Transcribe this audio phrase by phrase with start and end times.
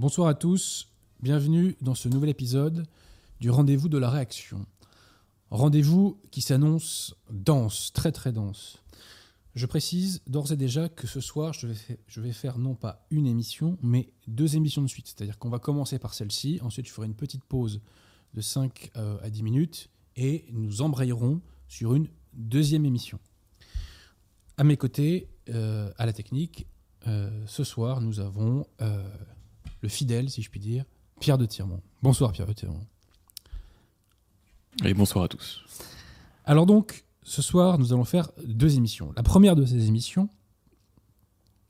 [0.00, 0.88] Bonsoir à tous,
[1.22, 2.86] bienvenue dans ce nouvel épisode
[3.38, 4.64] du rendez-vous de la réaction.
[5.50, 8.82] Rendez-vous qui s'annonce dense, très très dense.
[9.54, 11.66] Je précise d'ores et déjà que ce soir, je
[12.20, 15.06] vais, faire non pas une émission, mais deux émissions de suite.
[15.06, 17.82] C'est-à-dire qu'on va commencer par celle-ci, ensuite je ferai une petite pause
[18.32, 23.18] de 5 euh, à 10 minutes, et nous embrayerons sur une deuxième émission.
[24.56, 26.66] À mes côtés, euh, à la technique,
[27.06, 28.64] euh, ce soir, nous avons
[29.80, 30.84] le fidèle, si je puis dire,
[31.20, 31.82] Pierre de Tirmont.
[32.02, 32.86] Bonsoir Pierre de Tirmont.
[34.84, 35.64] Et bonsoir à tous.
[36.44, 39.12] Alors donc, ce soir, nous allons faire deux émissions.
[39.16, 40.28] La première de ces émissions,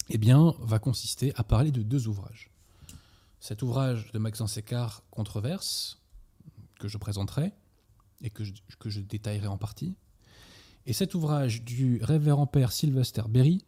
[0.09, 2.51] eh bien, va consister à parler de deux ouvrages.
[3.41, 6.01] Cet ouvrage de Maxence Écart, Controverse,
[6.79, 7.53] que je présenterai
[8.23, 9.97] et que je, que je détaillerai en partie,
[10.87, 13.65] et cet ouvrage du révérend père Sylvester Berry,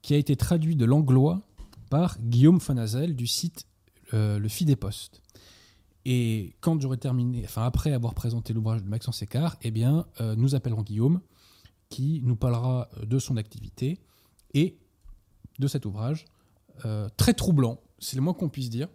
[0.00, 1.42] qui a été traduit de l'anglois
[1.90, 3.66] par Guillaume Fanazel du site
[4.14, 5.22] euh, Le Fi des Postes.
[6.04, 10.34] Et quand j'aurai terminé, enfin après avoir présenté l'ouvrage de Maxence Écart, eh bien, euh,
[10.34, 11.20] nous appellerons Guillaume,
[11.88, 14.00] qui nous parlera de son activité
[14.54, 14.78] et
[15.58, 16.24] de cet ouvrage
[16.84, 18.88] euh, très troublant, c'est le moins qu'on puisse dire,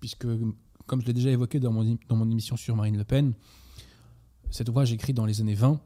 [0.00, 0.26] puisque,
[0.86, 3.34] comme je l'ai déjà évoqué dans mon, dans mon émission sur Marine Le Pen,
[4.50, 5.80] cet ouvrage écrit dans les années 20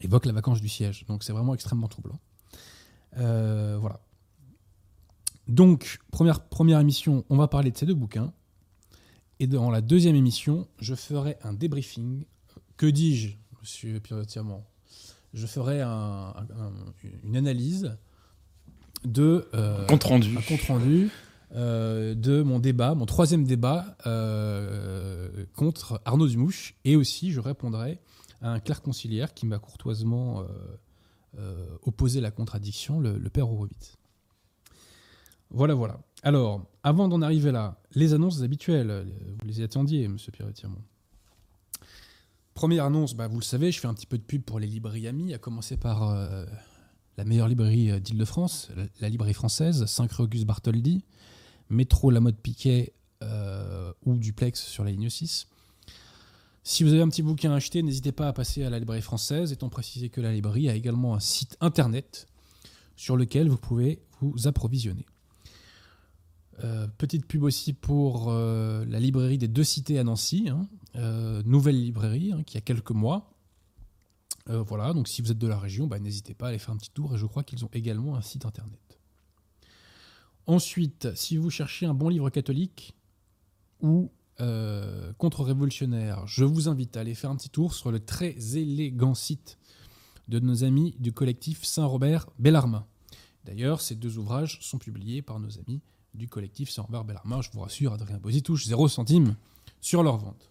[0.00, 2.18] évoque la vacance du siège, donc c'est vraiment extrêmement troublant.
[3.18, 4.00] Euh, voilà.
[5.48, 8.32] Donc, première, première émission, on va parler de ces deux bouquins.
[9.40, 12.24] Et dans la deuxième émission, je ferai un débriefing.
[12.76, 14.64] Que dis-je, monsieur Pierre Tirmont
[15.34, 16.72] Je ferai un- un-
[17.24, 17.96] une analyse
[19.04, 19.48] de.
[19.54, 20.36] euh, Compte rendu.
[20.36, 21.10] un compte rendu
[21.54, 26.74] euh, de mon débat, mon troisième débat euh, contre Arnaud Dumouche.
[26.84, 28.00] Et aussi, je répondrai
[28.42, 30.44] à un clerc conciliaire qui m'a courtoisement
[31.82, 33.97] opposé la contradiction, le, le père Horowitz.
[35.50, 36.00] Voilà, voilà.
[36.22, 39.04] Alors, avant d'en arriver là, les annonces habituelles, euh,
[39.40, 40.82] vous les attendiez, monsieur Pierre Tirmont.
[42.54, 44.66] Première annonce, bah, vous le savez, je fais un petit peu de pub pour les
[44.66, 46.44] librairies amies, à commencer par euh,
[47.16, 48.70] la meilleure librairie euh, d'Île-de-France,
[49.00, 51.04] la, librairie française, 5 rue Auguste Bartholdi,
[51.70, 52.92] métro La Mode Piquet
[54.06, 55.48] ou duplex sur la ligne 6.
[56.62, 59.02] Si vous avez un petit bouquin à acheter, n'hésitez pas à passer à la librairie
[59.02, 62.28] française, étant précisé que la librairie a également un site internet
[62.94, 65.04] sur lequel vous pouvez vous approvisionner.
[66.64, 71.42] Euh, petite pub aussi pour euh, la librairie des deux cités à Nancy, hein, euh,
[71.44, 73.32] nouvelle librairie hein, qui a quelques mois.
[74.50, 76.78] Voilà, donc si vous êtes de la région, bah, n'hésitez pas à aller faire un
[76.78, 78.98] petit tour et je crois qu'ils ont également un site internet.
[80.46, 82.94] Ensuite, si vous cherchez un bon livre catholique
[83.82, 84.10] ou
[85.18, 89.58] contre-révolutionnaire, je vous invite à aller faire un petit tour sur le très élégant site
[90.28, 92.86] de nos amis du collectif Saint-Robert Bellarmin.
[93.44, 95.82] D'ailleurs, ces deux ouvrages sont publiés par nos amis
[96.18, 97.40] du collectif Saint-Robert Bellarmin.
[97.40, 99.36] Je vous rassure, Adrien Bosy touche 0 centime
[99.80, 100.50] sur leur vente.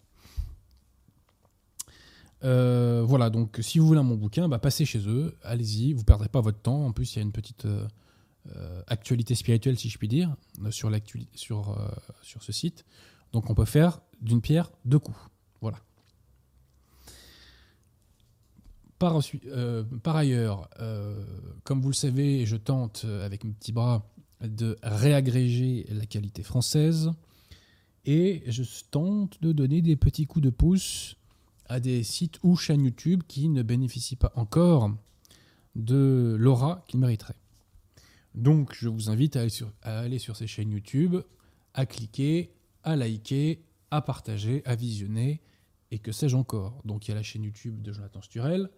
[2.44, 6.00] Euh, voilà, donc si vous voulez un bon bouquin, bah, passez chez eux, allez-y, vous
[6.00, 6.86] ne perdrez pas votre temps.
[6.86, 7.86] En plus, il y a une petite euh,
[8.54, 10.36] euh, actualité spirituelle, si je puis dire,
[10.70, 10.90] sur,
[11.34, 11.76] sur,
[12.22, 12.84] sur ce site.
[13.32, 15.18] Donc on peut faire d'une pierre deux coups.
[15.60, 15.78] Voilà.
[18.98, 19.20] Par,
[20.02, 20.68] par ailleurs,
[21.62, 24.04] comme vous le savez, je tente avec mes petits bras
[24.40, 27.10] de réagréger la qualité française
[28.04, 31.16] et je tente de donner des petits coups de pouce
[31.66, 34.90] à des sites ou chaînes YouTube qui ne bénéficient pas encore
[35.76, 37.36] de l'aura qu'ils mériteraient.
[38.34, 39.40] Donc je vous invite à
[39.82, 41.16] aller, sur, ces chaînes YouTube,
[41.74, 42.52] à cliquer,
[42.82, 45.40] à liker, à partager, à visionner,
[45.90, 46.80] et que sais-je encore.
[46.84, 48.70] Donc il y a la chaîne YouTube de Jonathan Sturel,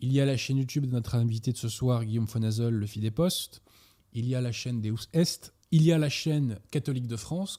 [0.00, 2.86] il y a la chaîne YouTube de notre invité de ce soir, Guillaume Fonazol, le
[2.86, 3.62] Fi des Postes,
[4.12, 7.58] il y a la chaîne Deus Est, il y a la chaîne Catholique de France,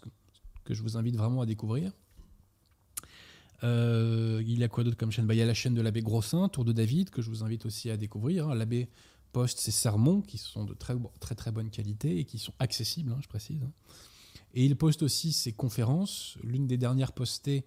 [0.66, 1.92] que- je vous invite vraiment à découvrir.
[3.64, 5.28] Euh, il y a quoi d'autre comme chaîne?
[5.28, 7.44] Bah, Il y a la chaîne de l'abbé Grossin, Tour de David, que je vous
[7.44, 8.50] invite aussi à découvrir.
[8.50, 8.56] hein.
[8.56, 8.90] L'abbé
[9.34, 13.12] poste ses sermons, qui sont de très, très très bonne qualité et qui sont accessibles,
[13.12, 13.62] hein, je précise.
[14.54, 16.38] Et il poste aussi ses conférences.
[16.44, 17.66] L'une des dernières postées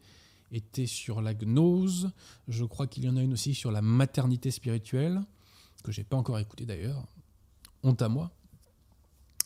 [0.52, 2.10] était sur la gnose.
[2.48, 5.22] Je crois qu'il y en a une aussi sur la maternité spirituelle,
[5.82, 7.06] que j'ai pas encore écoutée d'ailleurs.
[7.82, 8.30] Honte à moi.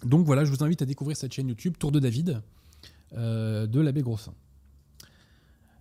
[0.04, 2.40] Donc voilà, je vous invite à découvrir cette chaîne YouTube, Tour de David,
[3.14, 4.34] euh, de l'abbé Grossin.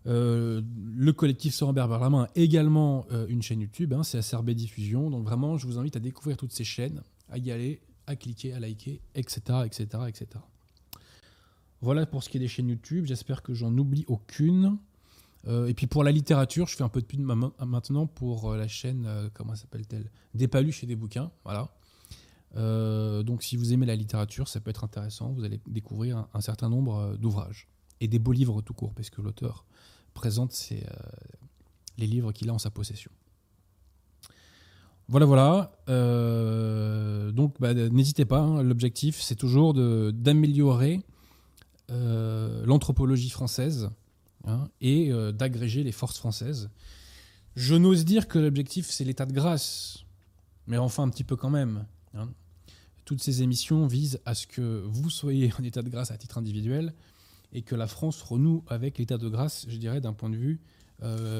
[0.07, 0.61] Euh,
[0.95, 5.09] le collectif Sorambert Berlamin a également euh, une chaîne YouTube, hein, c'est SRB Diffusion.
[5.09, 8.53] Donc vraiment, je vous invite à découvrir toutes ces chaînes, à y aller, à cliquer,
[8.53, 9.41] à liker, etc.
[9.65, 10.27] etc., etc.
[11.81, 13.05] Voilà pour ce qui est des chaînes YouTube.
[13.05, 14.77] J'espère que j'en oublie aucune.
[15.47, 17.35] Et puis pour la littérature, je fais un peu de pub ma-
[17.65, 20.09] maintenant pour la chaîne, comment s'appelle-t-elle?
[20.33, 21.31] Des paluches et des bouquins.
[21.45, 21.69] Voilà.
[22.57, 25.31] Donc si vous aimez la littérature, ça peut être intéressant.
[25.31, 27.67] Vous allez découvrir un, certain nombre d'ouvrages
[27.99, 29.65] et des beaux livres tout court, parce que l'auteur
[30.13, 30.57] présente
[31.97, 33.11] les livres qu'il a en sa possession.
[35.09, 35.71] Voilà, voilà.
[35.87, 38.39] Euh, donc, bah, n'hésitez pas.
[38.39, 38.63] Hein.
[38.63, 41.01] L'objectif, c'est toujours d'améliorer
[41.91, 43.89] euh, l'anthropologie française
[44.45, 46.69] hein, et euh, d'agréger les forces françaises.
[47.55, 50.03] Je n'ose dire que l'objectif, c'est l'état de grâce,
[50.67, 51.85] mais enfin un petit peu quand même.
[52.13, 52.29] Hein.
[53.07, 56.37] Toutes ces émissions visent à ce que vous soyez en état de grâce à titre
[56.37, 56.93] individuel
[57.53, 60.59] et que la France renoue avec l'état de grâce, je dirais, d'un point de vue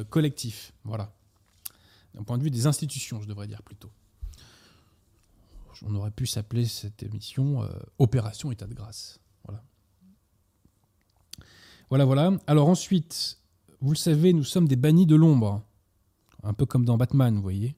[0.10, 0.72] collectif.
[0.86, 1.14] Voilà
[2.18, 3.92] d'un point de vue des institutions, je devrais dire plutôt.
[5.86, 7.68] On aurait pu s'appeler cette émission euh,
[8.00, 9.20] Opération État de grâce.
[9.46, 9.64] Voilà.
[11.90, 12.32] Voilà, voilà.
[12.48, 13.38] Alors ensuite,
[13.80, 15.64] vous le savez, nous sommes des bannis de l'ombre.
[16.42, 17.76] Un peu comme dans Batman, vous voyez.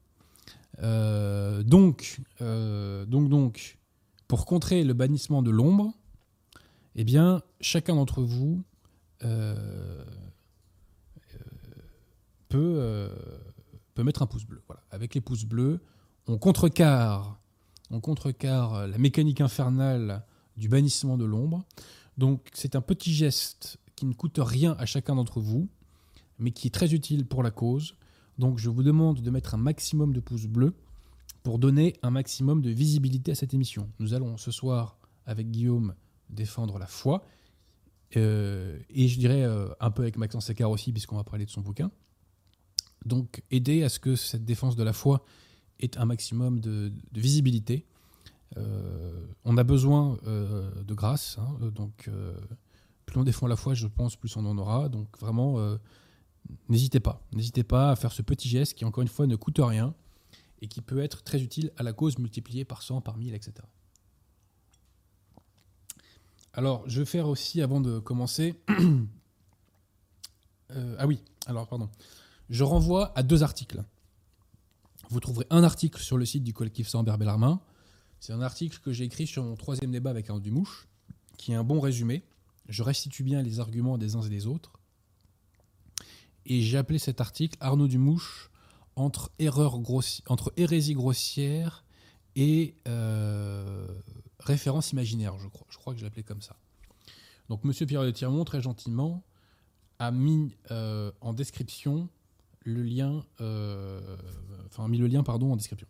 [0.81, 3.77] Euh, donc, euh, donc, donc,
[4.29, 5.91] pour contrer le bannissement de l'ombre,
[6.95, 8.63] eh bien, chacun d'entre vous
[12.47, 13.11] peut
[13.97, 14.61] mettre un pouce bleu.
[14.67, 14.81] Voilà.
[14.91, 15.81] Avec les pouces bleus,
[16.27, 17.39] on contrecarre,
[17.89, 20.23] on contrecarre la mécanique infernale
[20.55, 21.65] du bannissement de l'ombre.
[22.17, 25.67] Donc c'est un petit geste qui ne coûte rien à chacun d'entre vous,
[26.37, 27.95] mais qui est très utile pour la cause.
[28.37, 30.75] Donc je vous demande de mettre un maximum de pouces bleus
[31.49, 33.89] pour donner un maximum de visibilité à cette émission.
[33.97, 35.95] Nous allons ce soir, avec Guillaume,
[36.29, 37.25] défendre la foi.
[38.17, 41.49] Euh, et je dirais euh, un peu avec Maxence Écart aussi, puisqu'on va parler de
[41.49, 41.89] son bouquin.
[43.03, 45.25] Donc aider à ce que cette défense de la foi
[45.79, 47.87] ait un maximum de, visibilité.
[48.57, 52.11] Euh, on a besoin de grâce, hein, donc
[53.07, 54.87] plus on défend la foi, je pense, plus on en aura.
[54.87, 55.57] Donc vraiment,
[56.67, 59.59] n'hésitez pas, n'hésitez pas à faire ce petit geste qui, encore une fois, ne coûte
[59.59, 59.95] rien
[60.61, 63.53] et qui peut être très utile à la cause multipliée par 100, par 1000, etc.
[66.53, 68.59] Alors, je vais faire aussi, avant de commencer...
[70.69, 71.89] ah oui, alors, pardon
[72.49, 73.83] je renvoie à deux articles.
[75.09, 77.61] Vous trouverez un article sur le site du collectif Samber Bellarmin.
[78.19, 80.87] C'est un article que j'ai écrit sur mon troisième débat avec Arnaud Dumouche,
[81.37, 82.23] qui est un bon résumé.
[82.67, 84.73] Je restitue bien les arguments des uns et des autres.
[86.45, 88.48] Et j'ai appelé cet article Arnaud Dumouche
[88.99, 89.79] entre, erreur
[90.27, 91.83] entre hérésie grossière
[92.35, 93.87] et euh,
[94.39, 95.67] référence imaginaire, je crois.
[95.69, 96.55] Je crois que je l'appelais comme ça.
[97.49, 99.23] Donc, Monsieur Pierre de Tirmont, très gentiment,
[99.97, 102.09] a mis euh, en description
[102.63, 104.17] le lien, euh,
[104.67, 105.87] enfin mis le lien pardon en description.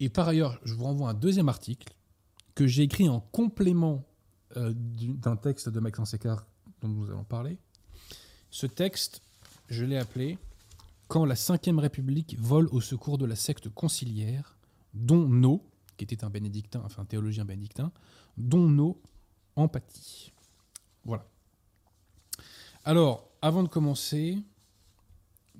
[0.00, 1.94] Et par ailleurs, je vous renvoie un deuxième article
[2.54, 4.04] que j'ai écrit en complément
[4.56, 6.46] euh, d'un texte de Maxence Écart
[6.82, 7.58] dont nous allons parler.
[8.50, 9.22] Ce texte,
[9.68, 10.38] je l'ai appelé
[11.08, 14.58] Quand la Ve République vole au secours de la secte conciliaire,
[14.92, 15.62] dont nos,
[15.96, 17.92] qui était un bénédictin, enfin un théologien bénédictin,
[18.36, 19.00] dont nos
[19.54, 20.32] empathies.
[21.04, 21.26] Voilà.
[22.84, 24.38] Alors, avant de commencer,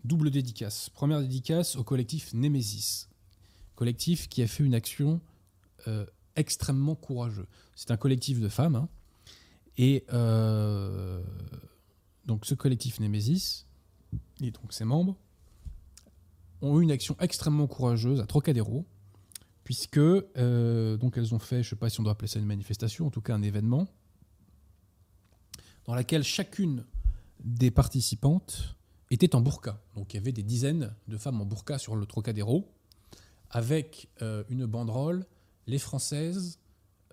[0.05, 0.91] double dédicace.
[0.91, 3.09] Première dédicace au collectif Nemesis,
[3.75, 5.21] collectif qui a fait une action
[5.87, 7.47] euh, extrêmement courageuse.
[7.75, 8.89] C'est un collectif de femmes, hein.
[9.77, 11.23] et euh,
[12.25, 13.67] donc ce collectif Nemesis
[14.41, 15.17] et donc ses membres
[16.63, 18.87] ont eu une action extrêmement courageuse à Trocadéro,
[19.65, 22.39] puisque euh, donc elles ont fait, je ne sais pas si on doit appeler ça
[22.39, 23.89] une manifestation, en tout cas un événement,
[25.87, 26.85] dans laquelle chacune
[27.45, 28.77] des participantes
[29.11, 29.81] était en burqa.
[29.95, 32.73] Donc il y avait des dizaines de femmes en burqa sur le Trocadéro,
[33.51, 35.27] avec euh, une banderole
[35.67, 36.59] Les Françaises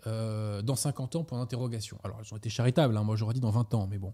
[0.07, 1.97] euh, dans 50 ans, point d'interrogation.
[2.03, 4.13] Alors elles ont été charitables, hein, moi j'aurais dit dans 20 ans, mais bon.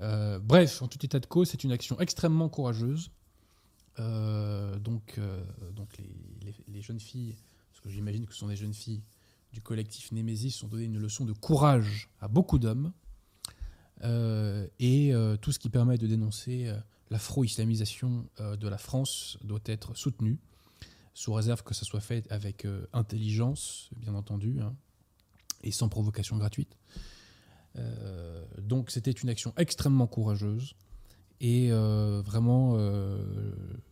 [0.00, 3.10] Bref, en tout état de cause, c'est une action extrêmement courageuse.
[3.98, 5.20] Donc
[5.72, 5.88] donc
[6.68, 7.36] les, jeunes filles,
[7.70, 9.02] parce que j'imagine que ce sont des jeunes filles
[9.52, 12.92] du collectif Némésis, ont donné une leçon de courage à beaucoup d'hommes.
[14.02, 16.76] Euh, et euh, tout ce qui permet de dénoncer euh,
[17.10, 20.38] l'afro-islamisation de la France doit être soutenu,
[21.14, 24.74] sous réserve que ça soit fait avec intelligence, bien entendu, hein,
[25.62, 26.76] et sans provocation gratuite.
[28.58, 30.74] donc c'était une action extrêmement courageuse
[31.40, 32.78] et vraiment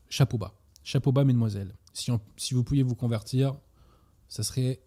[0.09, 0.55] chapeau bas.
[0.85, 1.75] Chapeau bas, mesdemoiselles.
[1.93, 3.55] Si, vous pouviez vous convertir,
[4.29, 4.81] ça serait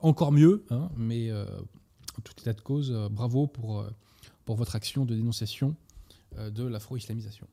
[0.00, 3.86] encore mieux, hein, mais en tout état de cause, bravo pour
[4.46, 5.76] votre action de dénonciation
[6.38, 7.46] euh, de l'afro-islamisation.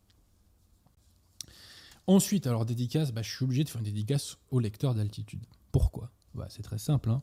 [2.08, 5.46] Ensuite, alors dédicace, bah, je suis obligé de faire une dédicace au lecteur d'altitude.
[5.72, 6.12] Pourquoi?
[6.34, 7.10] Bah, C'est très simple.
[7.10, 7.22] Hein.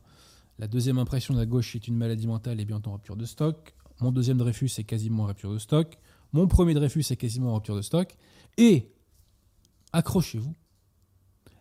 [0.57, 3.25] La deuxième impression de la gauche est une maladie mentale et bientôt en rupture de
[3.25, 3.75] stock.
[3.99, 5.97] Mon deuxième Dreyfus est quasiment en rupture de stock.
[6.33, 8.15] Mon premier Dreyfus est quasiment en rupture de stock.
[8.57, 8.91] Et,
[9.93, 10.55] accrochez-vous,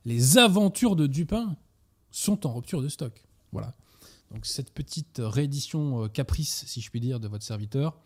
[0.05, 1.57] les aventures de Dupin
[2.11, 3.25] sont en rupture de stock.
[3.53, 3.75] Voilà.
[4.31, 7.99] Donc cette petite réédition euh, caprice, si je puis dire, de votre serviteur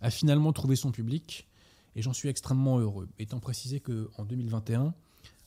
[0.00, 1.48] a finalement trouvé son public
[1.94, 3.08] et j'en suis extrêmement heureux.
[3.18, 4.94] Étant précisé qu'en 2021,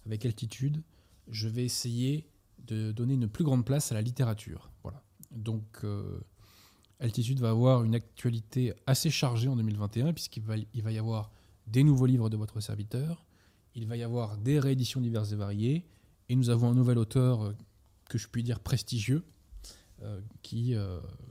[0.06, 0.84] avec Altitude,
[1.28, 2.28] je vais essayer
[2.68, 4.72] de donner une plus grande place à la littérature.
[4.84, 5.04] Voilà.
[5.32, 6.20] Donc euh,
[7.00, 11.32] Altitude va avoir une actualité assez chargée en 2021 puisqu'il va, il va y avoir
[11.68, 13.26] des nouveaux livres de votre serviteur,
[13.74, 15.86] il va y avoir des rééditions diverses et variées,
[16.30, 17.54] et nous avons un nouvel auteur euh,
[18.10, 19.24] que je puis dire prestigieux,
[20.04, 20.76] euh, qui,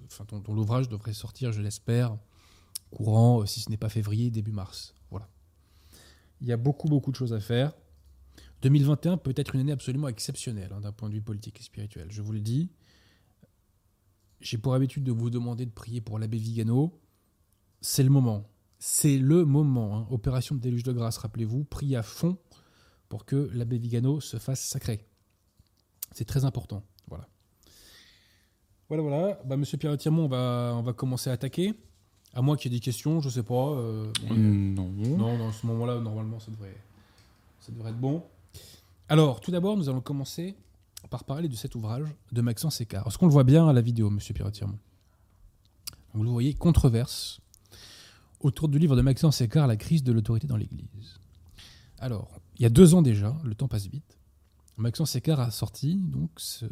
[0.07, 2.17] enfin, dont l'ouvrage devrait sortir, je l'espère,
[2.91, 4.95] courant, si ce n'est pas février, début mars.
[5.11, 5.29] Voilà.
[6.41, 7.73] Il y a beaucoup, beaucoup de choses à faire.
[8.63, 12.07] 2021 peut être une année absolument exceptionnelle hein, d'un point de vue politique et spirituel.
[12.11, 12.71] Je vous le dis.
[14.45, 16.93] J'ai pour habitude de vous demander de prier pour l'abbé Vigano.
[17.81, 18.45] C'est le moment.
[18.79, 19.97] C'est le moment.
[19.97, 20.07] Hein.
[20.11, 21.65] Opération de déluge de grâce, rappelez-vous.
[21.65, 22.37] Priez à fond
[23.09, 25.07] pour que l'abbé Vigano se fasse sacré.
[26.13, 26.83] C'est très important.
[27.09, 27.27] Voilà.
[28.89, 29.41] Voilà, voilà.
[29.47, 31.73] Bah, Monsieur Pierre Tirmont, on va, on va commencer à attaquer.
[32.35, 33.71] À moins qu'il y ait des questions, je sais pas.
[33.71, 34.91] Euh, non.
[34.91, 36.77] Non, dans ce moment-là, normalement, ça devrait,
[37.61, 38.23] ça devrait être bon.
[39.09, 40.55] Alors, tout d'abord, nous allons commencer
[41.11, 43.07] par parler de cet ouvrage de Maxence Écart.
[43.07, 44.79] Est-ce qu'on le voit bien à la vidéo, monsieur Pirotirmont
[46.15, 47.41] Vous le voyez, controverse
[48.41, 51.19] autour du livre de Maxence Écart, La crise de l'autorité dans l'Église.
[51.99, 54.19] Alors, il y a deux ans déjà, le temps passe vite,
[54.77, 56.69] Maxence Écart a sorti donc son,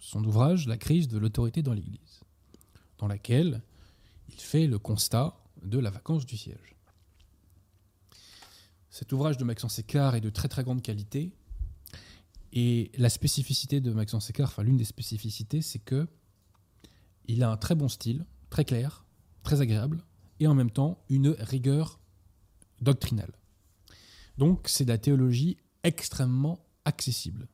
[0.00, 2.20] son ouvrage La crise de l'autorité dans l'Église,
[2.98, 3.62] dans laquelle
[4.28, 6.76] il fait le constat de la vacance du siège.
[8.90, 11.32] Cet ouvrage de Maxence Écart est de très très grande qualité.
[12.52, 16.06] Et la spécificité de Maxence Écart, enfin l'une des spécificités, c'est que
[17.26, 19.04] il a un très bon style, très clair,
[19.42, 20.04] très agréable,
[20.40, 22.00] et en même temps une rigueur
[22.80, 23.32] doctrinale.
[24.38, 27.48] Donc c'est de la théologie extrêmement accessible.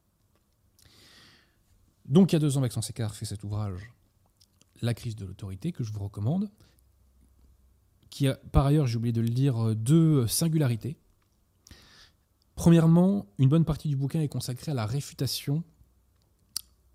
[2.06, 3.92] Donc il y a deux ans, Maxence Écart fait cet ouvrage
[4.80, 6.50] la crise de l'autorité, que je vous recommande,
[8.10, 10.96] qui a, par ailleurs, j'ai oublié de le dire, deux singularités.
[12.58, 15.62] Premièrement, une bonne partie du bouquin est consacrée à la réfutation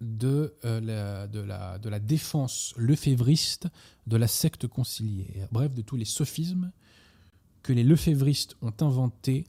[0.02, 3.70] de, euh, de la défense lefévriste
[4.06, 6.74] de la secte conciliaire, bref, de tous les sophismes
[7.62, 9.46] que les lefévristes ont inventés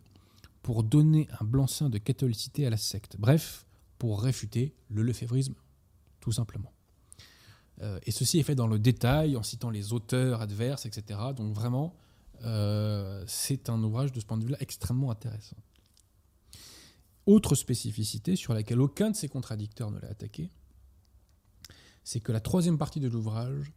[0.63, 3.17] pour donner un blanc-seing de catholicité à la secte.
[3.19, 3.67] Bref,
[3.99, 5.57] pour réfuter le lefévrisme,
[6.21, 6.71] tout simplement.
[7.83, 11.19] Euh, et ceci est fait dans le détail, en citant les auteurs adverses, etc.
[11.37, 11.97] Donc vraiment,
[12.45, 15.57] euh, c'est un ouvrage de ce point de vue-là extrêmement intéressant.
[17.27, 20.51] Autre spécificité sur laquelle aucun de ses contradicteurs ne l'a attaqué,
[22.03, 23.73] c'est que la troisième partie de l'ouvrage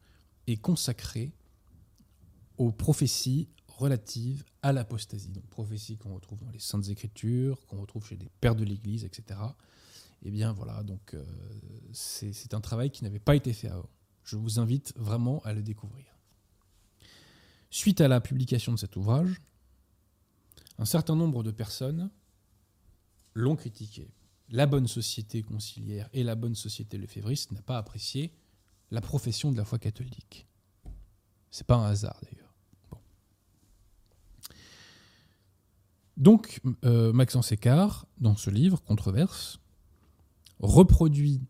[0.48, 1.32] est consacrée
[2.58, 5.30] aux prophéties relatives à l'apostasie.
[5.30, 9.06] Donc prophéties qu'on retrouve dans les Saintes Écritures, qu'on retrouve chez des pères de l'Église,
[9.06, 9.40] etc.
[10.24, 11.24] Eh bien voilà, donc euh,
[11.94, 13.90] c'est un travail qui n'avait pas été fait avant.
[14.24, 16.06] Je vous invite vraiment à le découvrir.
[17.70, 19.42] Suite à la publication de cet ouvrage,
[20.80, 22.10] un certain nombre de personnes
[23.38, 24.10] l'ont critiqué.
[24.50, 28.34] La bonne société conciliaire et la bonne société lefévriste n'a pas apprécié
[28.92, 30.48] la profession de la foi catholique.
[31.52, 32.54] C'est pas un hasard d'ailleurs.
[36.16, 39.60] Donc, euh, Maxence Écart, dans ce livre, Controverse,
[40.60, 41.42] reproduit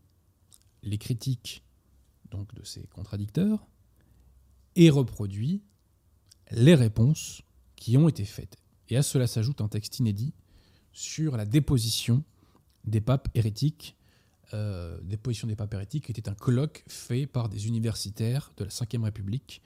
[0.82, 1.64] les critiques
[2.30, 3.66] donc de ses contradicteurs
[4.76, 5.62] et reproduit
[6.50, 7.40] les réponses
[7.76, 8.58] qui ont été faites.
[8.90, 10.34] Et à cela s'ajoute un texte inédit
[10.92, 12.24] sur la déposition
[12.84, 13.96] des papes hérétiques.
[14.54, 19.02] Euh, déposition des papes hérétiques était un colloque fait par des universitaires de la Ve
[19.04, 19.62] République,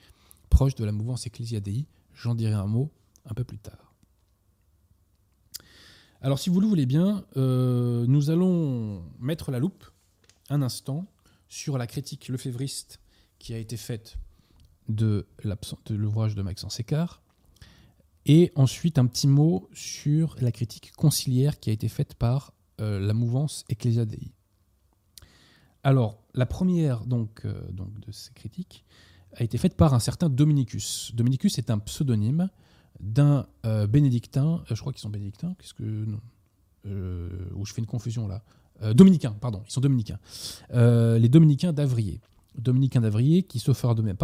[0.51, 1.87] proche de la mouvance Ecclesia Dei.
[2.15, 2.91] J'en dirai un mot
[3.25, 3.95] un peu plus tard.
[6.21, 9.85] Alors, si vous le voulez bien, euh, nous allons mettre la loupe
[10.51, 11.07] un instant
[11.49, 13.01] sur la critique lefévriste
[13.39, 14.19] qui a été faite
[14.89, 15.27] de
[15.91, 17.23] l'ouvrage de Maxence Écart,
[18.27, 23.01] et ensuite un petit mot sur la critique conciliaire qui a été faite par euh,
[23.01, 24.33] la mouvance Ecclesia Dei.
[25.83, 28.85] Alors, la première euh, donc de ces critiques
[29.35, 31.13] a été faite par un certain Dominicus.
[31.15, 32.49] Dominicus est un pseudonyme
[33.01, 35.83] d'un euh, bénédictin, je crois qu'ils sont bénédictins, qu'est-ce que.
[35.83, 36.21] Non.
[36.85, 38.43] Je fais une confusion là.
[38.93, 40.19] dominicains, pardon, ils sont dominicains.
[40.73, 42.21] les dominicains d'Avrier.
[42.59, 44.15] Dominicains d'Avrier qui, sauf de mes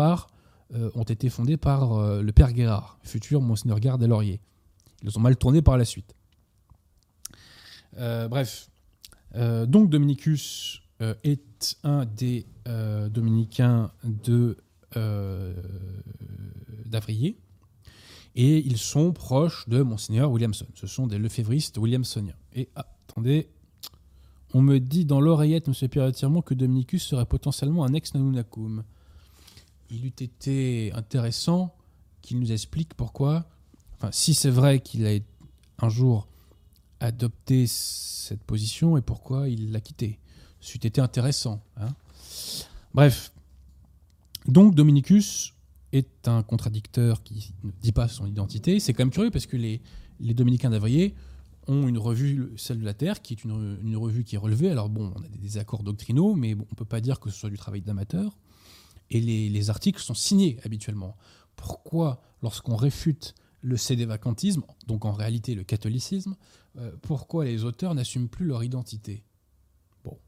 [0.71, 4.41] parts, ont été fondés par le père Guérard, futur Monseigneur Garde et Laurier.
[5.03, 6.15] Ils ont mal tourné par la suite.
[7.97, 8.71] bref.
[9.35, 12.47] donc Dominicus est un des
[13.11, 14.57] dominicains de
[16.87, 17.39] d'Avrier
[18.35, 20.67] et ils sont proches de Monseigneur Williamson.
[20.75, 22.37] Ce sont des lefévristes williamsoniens.
[22.55, 23.49] Et attendez,
[24.55, 25.75] On me dit dans l'oreillette, M.
[25.89, 26.11] Pierre
[26.45, 28.83] que Dominicus serait potentiellement un ex-Nanunakum.
[29.90, 31.75] Il eût été intéressant
[32.23, 33.49] qu'il nous explique pourquoi,
[33.97, 35.18] enfin, si c'est vrai qu'il a
[35.78, 36.28] un jour
[37.00, 40.18] adopté cette position et pourquoi il l'a quitté.
[40.61, 41.62] C'eût été intéressant.
[41.76, 41.95] Hein.
[42.95, 43.33] Bref.
[44.47, 45.54] Donc, Dominicus
[45.92, 48.80] est un contradicteur qui ne dit pas son identité.
[48.80, 49.80] C'est quand même curieux parce que les,
[50.21, 51.14] les Dominicains d'Avrier
[51.66, 54.71] ont une revue, celle de la Terre, qui est une, revue qui est relevée.
[54.71, 57.38] Alors bon, on a des accords doctrinaux, mais on ne peut pas dire que ce
[57.38, 58.37] soit du travail d'amateur.
[59.11, 61.17] Et les, articles sont signés habituellement.
[61.57, 66.37] Pourquoi, lorsqu'on réfute le cédé-vacantisme, donc en réalité le catholicisme,
[66.76, 69.25] euh, pourquoi les auteurs n'assument plus leur identité?
[70.04, 70.19] Bon,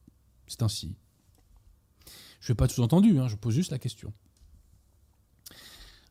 [0.46, 0.96] c'est ainsi.
[2.40, 4.12] Je n'ai pas tout entendu, hein, je pose juste la question.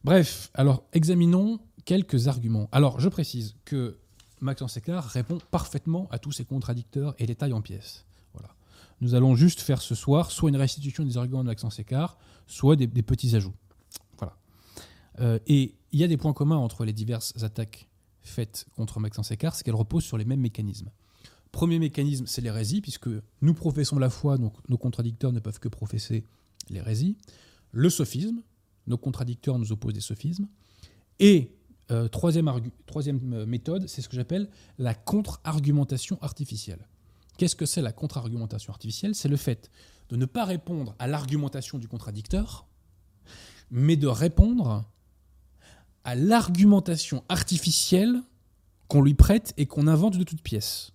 [0.04, 2.70] Bref, alors examinons quelques arguments.
[2.72, 3.98] Alors je précise que
[4.42, 8.06] Maxence Écart répond parfaitement à tous ces contradicteurs et les en pièces.
[8.34, 8.50] Voilà.
[9.02, 12.18] Nous allons juste faire ce soir soit une restitution des arguments de Maxence Écart,
[12.50, 13.54] soit des, petits ajouts.
[14.18, 14.36] Voilà.
[15.20, 17.88] Euh, et il y a des points communs entre les diverses attaques
[18.22, 20.90] faites contre Maxence Écart, c'est qu'elles reposent sur les mêmes mécanismes.
[21.52, 23.10] Premier mécanisme, c'est l'hérésie, puisque
[23.42, 26.26] nous professons la foi, donc nos contradicteurs ne peuvent que professer
[26.70, 27.18] l'hérésie.
[27.72, 28.42] Le sophisme,
[28.88, 30.48] nos contradicteurs nous opposent des sophismes.
[31.20, 31.52] Et
[31.92, 32.52] euh, troisième,
[32.86, 36.88] troisième euh, méthode, c'est ce que j'appelle la contre-argumentation artificielle.
[37.38, 39.16] Qu'est-ce que c'est la contre-argumentation artificielle?
[39.16, 39.72] C'est le fait
[40.10, 42.68] de ne pas répondre à l'argumentation du contradicteur,
[43.72, 44.84] mais de répondre
[46.04, 48.22] à l'argumentation artificielle
[48.88, 50.92] qu'on lui prête et qu'on invente de toutes pièces.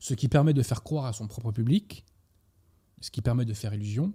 [0.00, 2.04] Ce qui permet de faire croire à son propre public,
[3.00, 4.12] ce qui permet de faire illusion,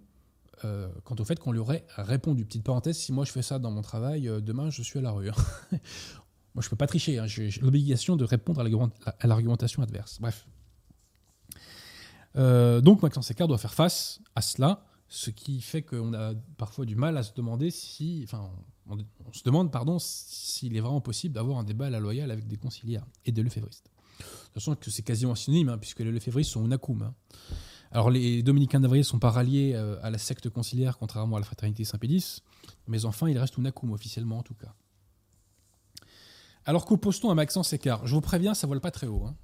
[0.66, 2.46] euh, quant au fait qu'on lui aurait répondu.
[2.46, 5.02] Petite parenthèse, si moi je fais ça dans mon travail, euh, demain je suis à
[5.02, 5.30] la rue.
[5.30, 5.36] Hein.
[6.54, 7.28] moi je peux pas tricher, hein.
[7.28, 10.20] j'ai l'obligation de répondre à l'argumentation adverse.
[10.20, 10.48] Bref.
[12.38, 16.86] Euh, donc Maxence Écart doit faire face à cela, ce qui fait qu'on a parfois
[16.86, 18.50] du mal à se demander si, enfin,
[18.90, 18.98] on,
[19.32, 22.58] se demande, pardon, s'il est vraiment possible d'avoir un débat à la loyale avec des
[22.58, 23.90] conciliaires et des lefévristes.
[24.20, 27.12] De toute façon, que c'est quasiment synonyme, hein, puisque les lefévristes sont unakum.
[27.92, 31.40] Alors les dominicains d'Avrier ne sont pas ralliés euh, à la secte conciliaire, contrairement à
[31.40, 32.42] la fraternité Saint-Pédis,
[32.88, 34.74] mais enfin ils restent Unakum officiellement en tout cas.
[36.66, 39.24] Alors qu'oppose-t-on à Maxence Écart Je vous préviens, ça vole pas très haut.
[39.26, 39.36] Hein.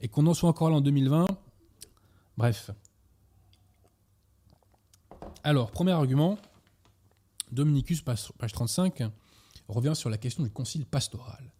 [0.00, 1.26] Et qu'on en soit encore là en 2020,
[2.36, 2.70] bref.
[5.42, 6.38] Alors, premier argument,
[7.52, 9.02] Dominicus, page 35,
[9.68, 11.52] revient sur la question du concile pastoral.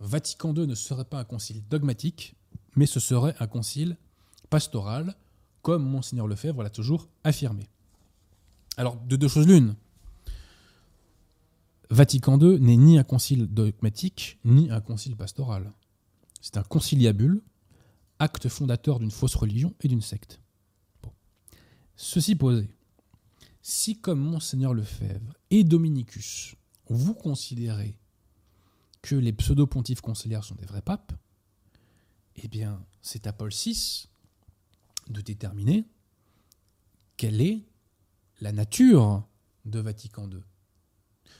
[0.00, 2.34] Vatican II ne serait pas un concile dogmatique,
[2.76, 3.96] mais ce serait un concile
[4.50, 5.14] pastoral
[5.62, 7.68] comme Monseigneur Lefebvre l'a toujours affirmé.
[8.76, 9.74] Alors, de deux choses l'une.
[11.90, 15.72] Vatican II n'est ni un concile dogmatique, ni un concile pastoral.
[16.40, 17.42] C'est un conciliabule,
[18.18, 20.40] acte fondateur d'une fausse religion et d'une secte.
[21.96, 22.70] Ceci posé,
[23.60, 26.54] si comme Monseigneur Lefebvre et Dominicus,
[26.88, 27.98] vous considérez
[29.02, 31.12] que les pseudo-pontifes conciliaires sont des vrais papes,
[32.36, 34.08] eh bien, c'est à Paul VI
[35.08, 35.84] de déterminer
[37.16, 37.66] quelle est
[38.40, 39.26] la nature
[39.64, 40.40] de Vatican II.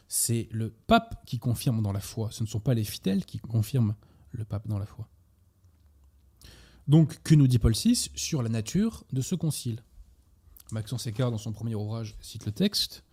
[0.08, 3.38] C'est le pape qui confirme dans la foi, ce ne sont pas les fidèles qui
[3.38, 3.94] confirment
[4.32, 5.08] le pape dans la foi.
[6.88, 9.82] Donc, que nous dit Paul VI sur la nature de ce concile?
[10.72, 13.04] Maxence Écart, dans son premier ouvrage, cite le texte.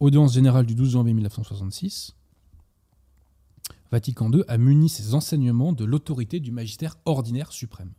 [0.00, 2.14] Audience générale du 12 janvier 1966.
[3.90, 7.92] Vatican II a muni ses enseignements de l'autorité du magistère ordinaire suprême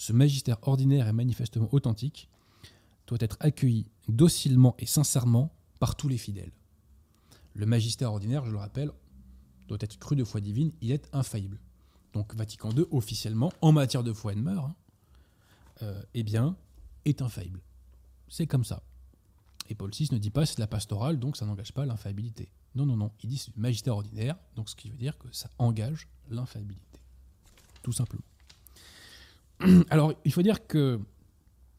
[0.00, 2.30] ce magistère ordinaire et manifestement authentique
[3.06, 6.52] doit être accueilli docilement et sincèrement par tous les fidèles.
[7.52, 8.92] Le magistère ordinaire, je le rappelle,
[9.68, 11.60] doit être cru de foi divine, il est infaillible.
[12.12, 14.74] Donc Vatican II, officiellement, en matière de foi et de mœurs, hein,
[15.82, 16.56] euh, eh bien,
[17.04, 17.60] est infaillible.
[18.28, 18.82] C'est comme ça.
[19.68, 22.48] Et Paul VI ne dit pas c'est de la pastorale, donc ça n'engage pas l'infaillibilité.
[22.74, 23.10] Non, non, non.
[23.22, 27.00] Il dit c'est du magistère ordinaire, donc ce qui veut dire que ça engage l'infaillibilité.
[27.82, 28.24] Tout simplement.
[29.90, 31.00] Alors, il faut dire que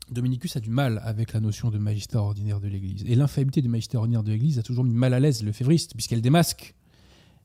[0.10, 3.04] Dominicus a du mal avec la notion de magistère ordinaire de l'Église.
[3.06, 5.94] Et l'infaillibilité du magistère ordinaire de l'Église a toujours mis mal à l'aise le févriste,
[5.94, 6.76] puisqu'elle démasque.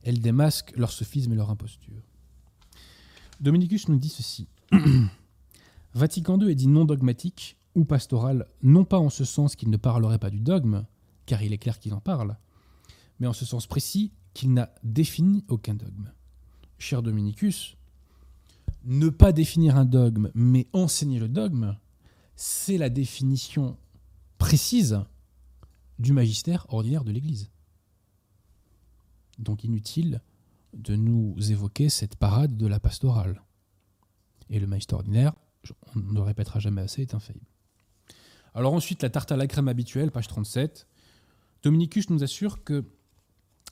[0.02, 2.02] Elle démasque leur sophisme et leur imposture.
[3.40, 4.48] Dominicus nous dit ceci.
[5.94, 9.76] Vatican II est dit non dogmatique ou pastoral, non pas en ce sens qu'il ne
[9.76, 10.84] parlerait pas du dogme,
[11.26, 12.36] car il est clair qu'il en parle,
[13.20, 16.12] mais en ce sens précis qu'il n'a défini aucun dogme.
[16.78, 17.76] Cher Dominicus,
[18.84, 21.76] ne pas définir un dogme, mais enseigner le dogme,
[22.36, 23.76] c'est la définition
[24.38, 25.00] précise
[25.98, 27.50] du magistère ordinaire de l'Église.
[29.38, 30.20] Donc inutile
[30.76, 33.42] de nous évoquer cette parade de la pastorale.
[34.50, 35.32] Et le magistère ordinaire,
[35.94, 37.46] on ne le répétera jamais assez, est infaillible.
[38.54, 40.86] Alors ensuite, la tarte à la crème habituelle, page 37.
[41.62, 42.84] Dominicus nous assure que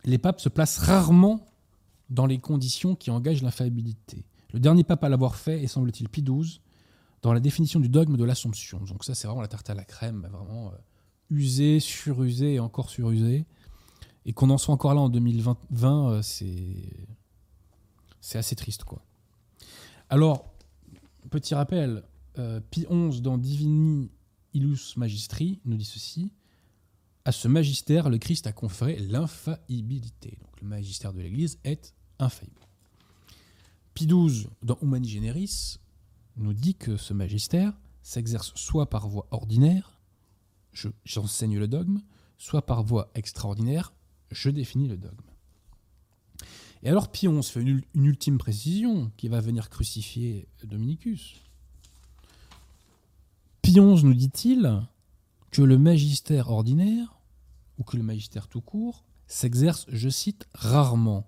[0.04, 1.46] les papes se placent rarement
[2.10, 4.26] dans les conditions qui engagent l'infaillibilité.
[4.52, 6.60] Le dernier pape à l'avoir fait est, semble-t-il, Pie XII,
[7.22, 8.80] dans la définition du dogme de l'Assomption.
[8.84, 10.76] Donc ça, c'est vraiment la tarte à la crème, vraiment euh,
[11.30, 13.46] usée, surusée et encore surusée.
[14.26, 19.02] Et qu'on en soit encore là en 2020, euh, c'est assez triste, quoi.
[20.08, 20.54] Alors,
[21.30, 22.02] petit rappel,
[22.38, 24.10] euh, Pie XI dans Divini
[24.54, 26.32] Illus Magistri nous dit ceci.
[27.24, 30.38] À ce magistère, le Christ a conféré l'infaillibilité.
[30.42, 32.60] Donc le magistère de l'Église est infaillible.
[33.94, 35.78] Pie XII, dans Humani Generis,
[36.36, 39.98] nous dit que ce magistère s'exerce soit par voie ordinaire,
[41.04, 42.00] j'enseigne le dogme,
[42.36, 43.94] soit par voie extraordinaire,
[44.34, 45.16] je définis le dogme.
[46.82, 51.36] Et alors XI fait une, ultime précision qui va venir crucifier Dominicus.
[53.64, 54.82] XI nous dit-il
[55.50, 57.18] que le magistère ordinaire,
[57.78, 61.26] ou que le magistère tout court, s'exerce, je cite, rarement.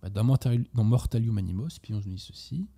[0.00, 2.68] Bah, dans Mortalium Animos, XI nous dit ceci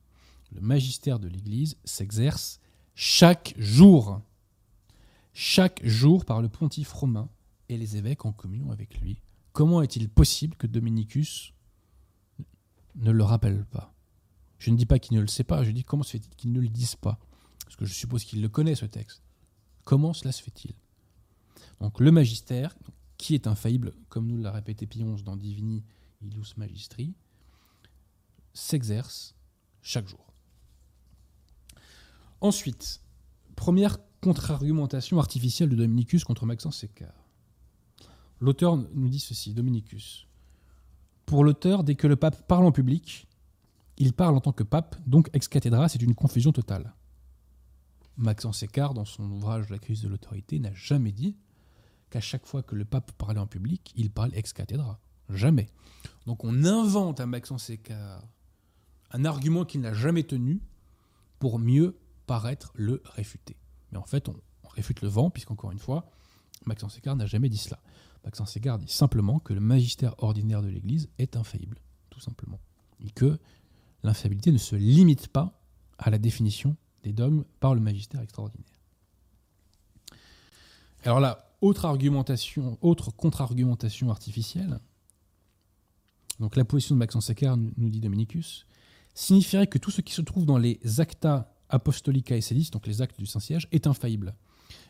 [0.54, 2.60] le magistère de l'Église s'exerce
[2.94, 4.20] chaque jour.
[5.32, 7.28] Chaque jour par le pontife romain
[7.68, 9.20] et les évêques en communion avec lui.
[9.52, 11.54] Comment est-il possible que Dominicus
[12.96, 13.94] ne le rappelle pas?
[14.58, 16.52] Je ne dis pas qu'il ne le sait pas, je dis comment se fait-il qu'il
[16.52, 17.18] ne le dise pas?
[17.64, 19.22] Parce que je suppose qu'il le connaît, ce texte.
[19.84, 20.74] Comment cela se fait-il?
[21.80, 22.76] Donc le magistère,
[23.18, 25.84] qui est infaillible, comme nous l'a répété Pie dans Divini
[26.22, 27.14] Illus Magistri,
[28.52, 29.34] s'exerce
[29.82, 30.32] chaque jour.
[32.40, 33.02] Ensuite,
[33.56, 37.23] première contre-argumentation artificielle de Dominicus contre Maxence Sécard.
[38.44, 40.26] L'auteur nous dit ceci, Dominicus.
[41.24, 43.26] Pour l'auteur, dès que le pape parle en public,
[43.96, 46.92] il parle en tant que pape, donc ex cathedra, c'est une confusion totale.
[48.18, 51.38] Maxence Sécard, dans son ouvrage La crise de l'autorité, n'a jamais dit
[52.10, 55.00] qu'à chaque fois que le pape parlait en public, il parle ex cathedra.
[55.30, 55.70] Jamais.
[56.26, 58.22] Donc on invente à Maxence Sécard
[59.12, 60.60] un argument qu'il n'a jamais tenu
[61.38, 63.56] pour mieux paraître le réfuter.
[63.90, 64.36] Mais en fait, on,
[64.68, 66.10] réfute le vent, puisqu'encore une fois,
[66.66, 67.78] Maxence Ségard n'a jamais dit cela.
[68.24, 71.78] Maxence Ségard dit simplement que le magistère ordinaire de l'Église est infaillible,
[72.10, 72.60] tout simplement.
[73.00, 73.38] Et que
[74.02, 75.60] l'infaillibilité ne se limite pas
[75.98, 78.80] à la définition des dogmes par le magistère extraordinaire.
[81.04, 84.80] Alors là, autre argumentation, autre contre-argumentation artificielle.
[86.40, 88.66] Donc la position de Maxence Ségard, nous dit Dominicus,
[89.14, 93.02] signifierait que tout ce qui se trouve dans les acta Apostolica et Sedis, donc les
[93.02, 94.34] actes du Saint-Siège, est infaillible.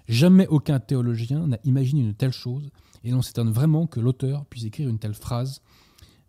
[0.09, 2.71] Jamais aucun théologien n'a imaginé une telle chose,
[3.05, 5.62] et l'on s'étonne vraiment que l'auteur puisse écrire une telle phrase,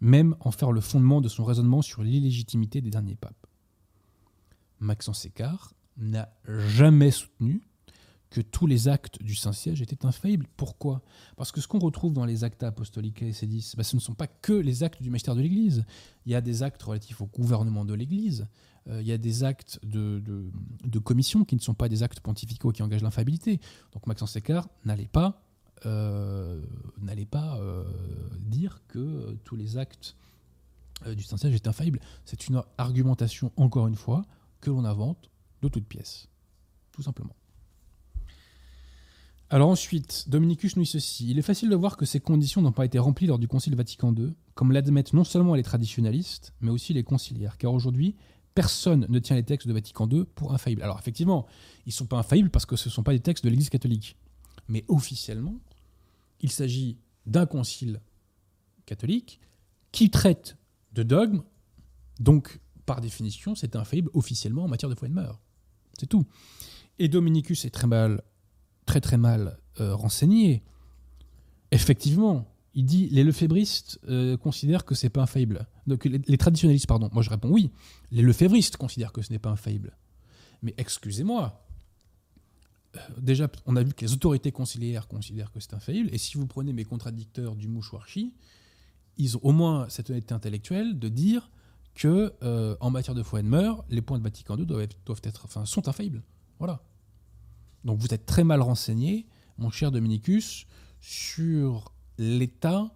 [0.02, 3.48] même en faire le fondement de son raisonnement sur l'illégitimité des derniers papes.
[4.80, 7.62] Maxence Écart n'a jamais soutenu
[8.30, 10.48] que tous les actes du Saint-Siège étaient infaillibles.
[10.58, 11.02] Pourquoi?
[11.38, 14.14] Parce que ce qu'on retrouve dans les actes apostoliques et Sedis, bah, ce ne sont
[14.14, 15.86] pas que les actes du magistère de l'Église.
[16.26, 18.48] Il y a des actes relatifs au gouvernement de l'Église,
[18.90, 22.72] euh, il y a des actes de, commission qui ne sont pas des actes pontificaux
[22.72, 23.60] qui engagent l'infaillibilité.
[23.94, 25.42] Donc Maxence Sécard n'allait pas,
[25.86, 26.62] euh,
[27.30, 27.84] pas euh,
[28.40, 30.16] dire que tous les actes
[31.06, 32.00] du Saint-Siège étaient infaillibles.
[32.24, 34.26] C'est une argumentation, encore une fois,
[34.62, 35.30] que l'on invente
[35.62, 36.30] de toutes pièces.
[36.94, 37.36] Tout simplement.
[39.50, 41.30] Alors ensuite, Dominicus nous dit ceci.
[41.30, 43.76] Il est facile de voir que ces conditions n'ont pas été remplies lors du Concile
[43.76, 47.58] Vatican II, comme l'admettent non seulement les traditionalistes, mais aussi les conciliaires.
[47.58, 48.16] Car aujourd'hui,
[48.56, 50.82] personne ne tient les textes de Vatican II pour infaillibles.
[50.82, 51.46] Alors effectivement,
[51.86, 53.70] ils ne sont pas infaillibles parce que ce ne sont pas des textes de l'Église
[53.70, 54.18] catholique.
[54.70, 55.60] Mais officiellement,
[56.40, 58.02] il s'agit d'un concile
[58.86, 59.40] catholique
[59.92, 60.58] qui traite
[60.94, 61.44] de dogme,
[62.20, 65.40] donc par définition, c'est infaillible officiellement en matière de foi et de mœurs.
[66.00, 66.26] C'est tout.
[66.98, 68.22] Et Dominicus est très mal,
[68.86, 70.64] très très mal euh, renseigné.
[71.72, 75.68] Effectivement, il dit les lefébristes euh, considèrent que c'est pas infaillible.
[75.88, 77.10] Donc les, traditionnalistes, pardon.
[77.14, 77.72] Moi je réponds oui.
[78.12, 79.96] Les lefébristes considèrent que ce n'est pas infaillible.
[80.62, 81.62] Mais excusez-moi.
[82.96, 86.10] Euh, déjà, on a vu que les autorités conciliaires considèrent que c'est infaillible.
[86.12, 88.34] Et si vous prenez mes contradicteurs du mouchoir-chi,
[89.18, 91.50] ils ont au moins cette honnêteté intellectuelle de dire
[91.94, 94.88] que euh, en matière de foi et de mœurs, les points de Vatican II doivent
[95.06, 96.24] doivent être, sont infaillibles.
[96.60, 96.82] Voilà.
[97.84, 100.66] Donc vous êtes très mal renseigné, mon cher Dominicus,
[101.00, 102.92] sur l'état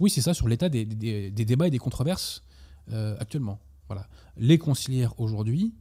[0.00, 2.44] oui, c'est ça, sur l'état des, débats et des controverses
[2.92, 3.60] euh, actuellement.
[3.88, 4.08] Voilà.
[4.36, 5.74] Les conciliaires aujourd'hui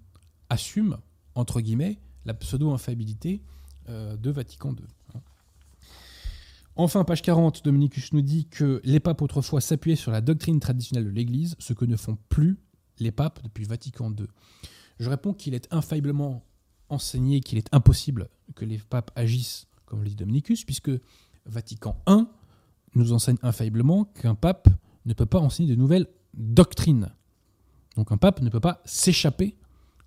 [0.50, 0.98] assument,
[1.36, 3.42] entre guillemets, la pseudo-infaillibilité
[3.90, 4.86] euh, de Vatican II.
[5.16, 5.22] Hein.
[6.76, 11.06] Enfin, page 40, Dominicus nous dit que les papes autrefois s'appuyaient sur la doctrine traditionnelle
[11.06, 12.58] de l'Église, ce que ne font plus
[13.00, 14.28] les papes depuis Vatican II.
[15.00, 16.44] Je réponds qu'il est infailliblement
[16.90, 20.90] enseigné qu'il est impossible que les papes agissent comme le dit Dominicus, puisque
[21.46, 22.24] Vatican I
[22.96, 24.70] nous enseigne infailliblement qu'un pape
[25.06, 27.12] ne peut pas enseigner de nouvelles doctrines.
[27.96, 29.56] Donc un pape ne peut pas s'échapper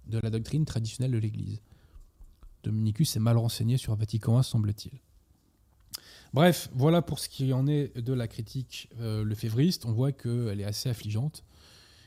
[0.07, 1.61] de la doctrine traditionnelle de l'Église.
[2.63, 5.01] Dominicus est mal renseigné sur Vatican I, semble-t-il.
[6.33, 9.87] Bref, voilà pour ce qui en est de la critique euh, le févriste.
[9.87, 11.45] On voit qu'elle est assez affligeante.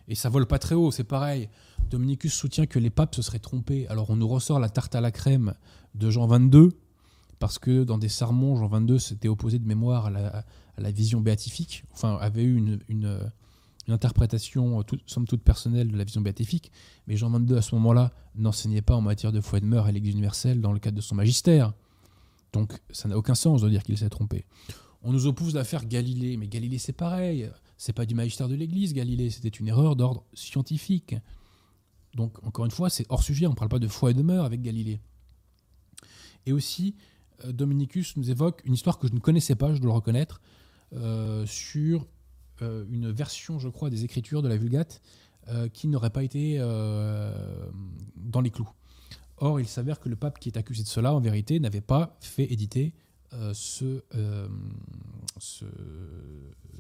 [0.08, 1.50] Et ça vole pas très haut, c'est pareil.
[1.90, 3.88] Dominicus soutient que les papes se seraient trompés.
[3.88, 5.54] Alors on nous ressort la tarte à la crème
[5.96, 6.70] de Jean 22,
[7.40, 10.46] parce que dans des sermons, Jean 22 s'était opposé de mémoire à la,
[10.92, 13.32] vision béatifique, enfin avait eu une,
[13.88, 16.72] interprétation somme toute personnelle de la vision béatifique,
[17.08, 19.88] mais Jean 22 à ce moment-là n'enseignait pas en matière de foi et de mœurs
[19.88, 21.74] à l'Église universelle dans le cadre de son magistère.
[22.54, 24.46] Donc ça n'a aucun sens de dire qu'il s'est trompé.
[25.02, 28.94] On nous oppose l'affaire Galilée, mais Galilée c'est pareil, c'est pas du magistère de l'Église,
[28.94, 31.16] Galilée, c'était une erreur d'ordre scientifique.
[32.14, 34.22] Donc encore une fois, c'est hors sujet, on ne parle pas de foi et de
[34.22, 35.00] mœurs avec Galilée.
[36.46, 36.96] Et aussi,
[37.46, 40.42] euh, Dominicus nous évoque une histoire que je ne connaissais pas, je dois le reconnaître,
[40.42, 40.59] euh,
[41.46, 42.08] sur
[42.62, 45.02] euh, une version, je crois, des Écritures de la Vulgate
[45.74, 48.70] qui n'aurait pas été dans les clous.
[49.38, 52.16] Or, il s'avère que le pape qui est accusé de cela, en vérité, n'avait pas
[52.20, 52.94] fait éditer
[53.54, 54.04] ce,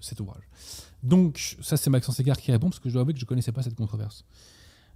[0.02, 0.43] cet ouvrage.
[1.02, 3.28] Donc, ça, c'est Maxence Égard qui répond, parce que je dois avouer que je ne
[3.28, 4.24] connaissais pas cette controverse.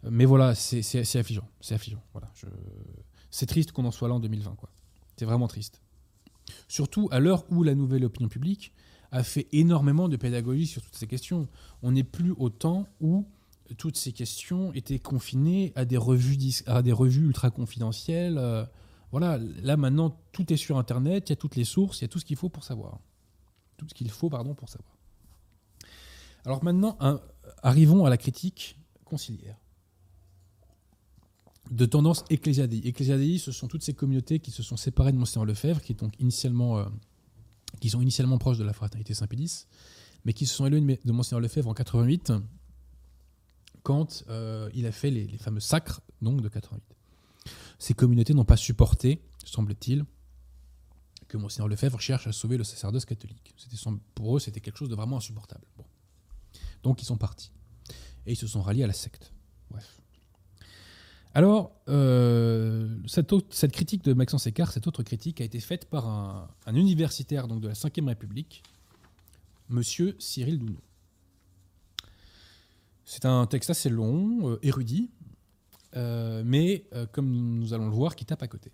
[0.10, 1.50] Mais voilà, c'est affligeant.
[1.62, 2.04] C'est affligeant.
[2.12, 2.32] Voilà,
[3.32, 4.56] c'est triste qu'on en soit là en 2020.
[4.56, 4.70] Quoi.
[5.18, 5.82] C'est vraiment triste.
[6.68, 8.74] Surtout à l'heure où la nouvelle opinion publique
[9.14, 11.48] a fait énormément de pédagogie sur toutes ces questions.
[11.84, 13.26] On n'est plus au temps où
[13.78, 18.38] toutes ces questions étaient confinées à des revues, ultra confidentielles.
[18.40, 18.66] Euh,
[19.12, 22.06] voilà, là maintenant, tout est sur Internet, il y a toutes les sources, il y
[22.06, 23.00] a tout ce qu'il faut pour savoir.
[23.78, 24.98] Tout ce qu'il faut, pardon, pour savoir.
[26.46, 26.98] Alors maintenant,
[27.62, 29.58] arrivons à la critique conciliaire
[31.72, 32.82] de tendance ecclésiadei.
[32.84, 36.20] Ecclésiadei, ce sont toutes ces communautés qui se sont séparées de Monseigneur Lefebvre, qui, donc
[36.20, 36.86] initialement, euh,
[37.80, 39.66] qui sont initialement proches de la fraternité Saint-Pédis,
[40.26, 42.34] mais qui se sont éloignées de Monseigneur Lefebvre en 88,
[43.84, 46.82] quand euh, il a fait les, fameux sacres donc, de 88.
[47.80, 50.06] Ces communautés n'ont pas supporté, semble-t-il,
[51.28, 53.54] que Monseigneur Lefebvre cherche à sauver le sacerdoce catholique.
[54.16, 55.66] Pour eux, c'était quelque chose de vraiment insupportable.
[56.84, 57.52] Donc ils sont partis.
[58.26, 59.34] Et ils se sont ralliés à la secte.
[59.70, 60.03] Bref.
[61.36, 66.76] Alors, euh, cette, critique de Maxence Écart, cette autre critique, a été faite par un,
[66.76, 68.62] universitaire de la Ve République,
[69.70, 70.78] Monsieur Cyril Dounou.
[73.04, 75.10] C'est un texte assez long, euh, érudit,
[75.96, 78.72] euh, mais comme nous allons le voir, qui tape à côté.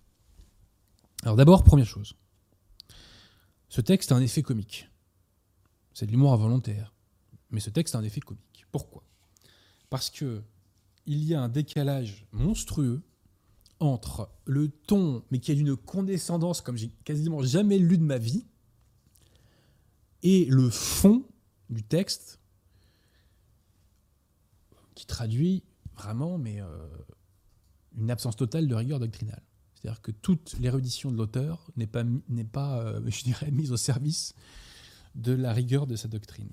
[1.23, 2.13] Alors d'abord, première chose,
[3.69, 4.89] ce texte a un effet comique.
[5.93, 6.93] C'est de l'humour involontaire,
[7.51, 8.65] mais ce texte a un effet comique.
[8.71, 9.03] Pourquoi?
[9.89, 10.43] Parce que
[11.09, 13.01] il y a un décalage monstrueux
[13.79, 18.19] entre le ton, mais qui est d'une condescendance comme j'ai quasiment jamais lu de ma
[18.19, 18.45] vie,
[20.21, 21.25] et le fond
[21.71, 22.39] du texte
[24.93, 25.63] qui traduit
[25.95, 26.87] vraiment euh,
[27.97, 29.41] une absence totale de rigueur doctrinale.
[29.73, 33.77] C'est-à-dire que toute l'érudition de l'auteur n'est pas, n'est pas euh, je dirais, mise au
[33.77, 34.35] service
[35.15, 36.51] de la rigueur de sa doctrine.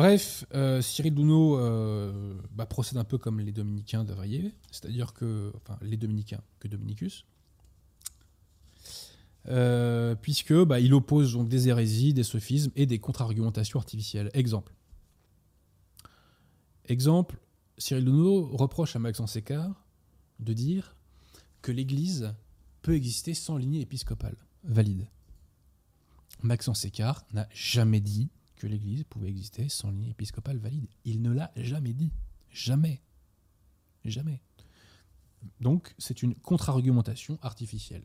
[0.00, 5.52] Bref, euh, Cyril Douno euh, bah, procède un peu comme les dominicains d'Avrier, c'est-à-dire que,
[5.56, 7.26] enfin, les dominicains que Dominicus,
[9.48, 14.30] euh, puisque bah, il oppose donc des hérésies, des sophismes et des contre-argumentations artificielles.
[14.32, 14.72] Exemple.
[16.86, 17.38] Exemple,
[17.76, 19.84] Cyril Douno reproche à Maxence Écart
[20.38, 20.96] de dire
[21.60, 22.34] que l'Église
[22.80, 25.10] peut exister sans lignée épiscopale valide.
[26.42, 28.30] Maxence Écart n'a jamais dit
[28.60, 30.86] que l'Église pouvait exister sans ligne épiscopale valide.
[31.04, 32.12] Il ne l'a jamais dit.
[32.50, 33.00] Jamais.
[34.04, 34.40] Jamais.
[35.60, 38.04] Donc c'est une contre-argumentation artificielle.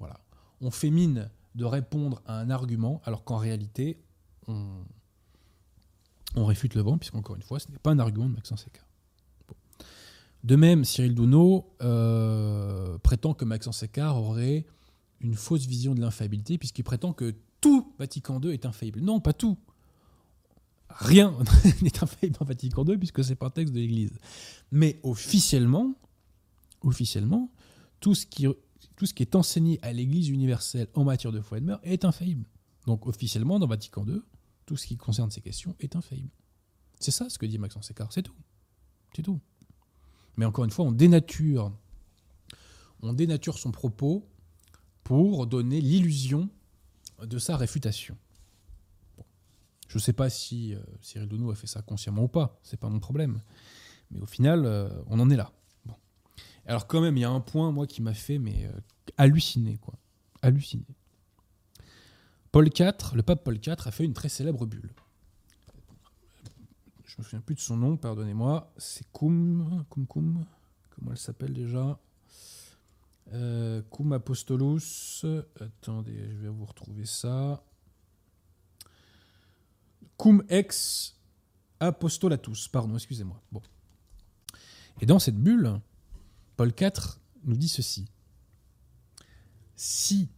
[0.00, 0.20] Voilà.
[0.60, 4.00] On fait mine de répondre à un argument alors qu'en réalité,
[4.48, 4.84] on,
[6.34, 8.86] réfute le vent, puisqu'encore une fois, ce n'est pas un argument de Maxence Écart.
[10.44, 14.66] De même, Cyril Douneau euh, prétend que Maxence Écart aurait
[15.20, 19.00] une fausse vision de l'infaillibilité, puisqu'il prétend que tout Vatican II est infaillible.
[19.00, 19.58] Non, pas tout
[20.88, 21.36] rien
[21.82, 21.90] n'est
[22.30, 24.12] dans Vatican II puisque c'est pas un texte de l'Église.
[24.70, 25.94] Mais officiellement,
[26.82, 27.50] officiellement,
[28.00, 28.46] tout ce qui,
[28.96, 31.80] tout ce qui est enseigné à l'Église universelle en matière de foi et de mœurs
[31.82, 32.46] est infaillible.
[32.86, 34.20] Donc officiellement, dans Vatican II,
[34.66, 36.30] tout ce qui concerne ces questions est infaillible.
[37.00, 38.34] C'est ça ce que dit Maxence Écart, c'est tout.
[39.14, 39.40] C'est tout.
[40.36, 41.72] Mais encore une fois, on dénature
[43.58, 44.28] son propos
[45.04, 46.48] pour donner l'illusion
[47.22, 48.16] de sa réfutation.
[49.88, 52.78] Je ne sais pas si euh, Cyril Dounou a fait ça consciemment ou pas, c'est
[52.78, 53.40] pas mon problème.
[54.10, 55.50] Mais au final, euh, on en est là.
[55.86, 55.94] Bon.
[56.66, 58.80] Alors quand même, il y a un point, moi, qui m'a fait mais euh,
[59.16, 59.94] halluciner, quoi.
[60.42, 60.84] Halluciner.
[62.52, 64.92] Paul IV, le pape Paul IV a fait une très célèbre bulle.
[67.04, 68.72] Je me souviens plus de son nom, pardonnez-moi.
[68.76, 70.44] C'est Cum, Cum, Cum.
[70.90, 71.98] Comment elle s'appelle déjà?
[73.90, 75.24] Cum Apostolus.
[75.60, 77.62] Attendez, je vais vous retrouver ça.
[80.18, 81.16] Cum ex
[81.80, 82.68] apostolatus.
[82.68, 83.40] Pardon, excusez-moi.
[85.00, 85.80] Et dans cette bulle,
[86.56, 88.06] Paul IV nous dit ceci.
[89.76, 90.28] Si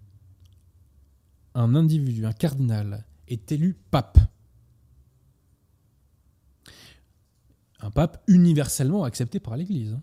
[1.54, 4.18] un individu, un cardinal, est élu pape,
[7.80, 10.02] un pape universellement accepté par l'Église, hein.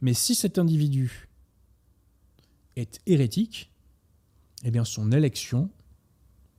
[0.00, 1.28] mais si cet individu
[2.76, 3.70] est hérétique,
[4.64, 5.70] eh bien son élection,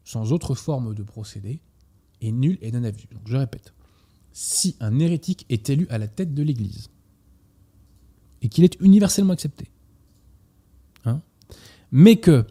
[0.03, 1.61] sans autre forme de procédé,
[2.31, 3.07] nulle et non avenue.
[3.11, 3.73] Donc je répète,
[4.31, 6.89] si un hérétique est élu à la tête de l'Église
[8.41, 9.67] et qu'il est universellement accepté,
[11.05, 11.21] hein,
[11.91, 12.45] mais que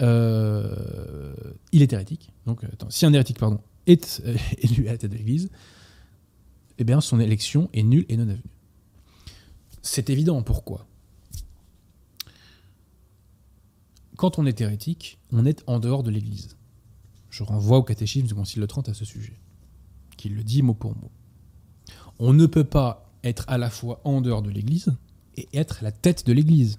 [0.00, 1.34] euh,
[1.72, 3.38] il est hérétique, donc attends, si un hérétique
[3.86, 5.50] est euh, élu à la tête de l'Église,
[6.78, 8.42] eh bien son élection est nulle et non avenue.
[9.82, 10.86] C'est évident pourquoi.
[14.16, 16.56] Quand on est hérétique, on est en dehors de l'Église.
[17.32, 19.40] Je renvoie au catéchisme du Concile de Trente à ce sujet
[20.18, 21.10] qui le dit mot pour mot.
[22.18, 24.94] On ne peut pas être à la fois en dehors de l'Église
[25.36, 26.78] et être la tête de l'Église.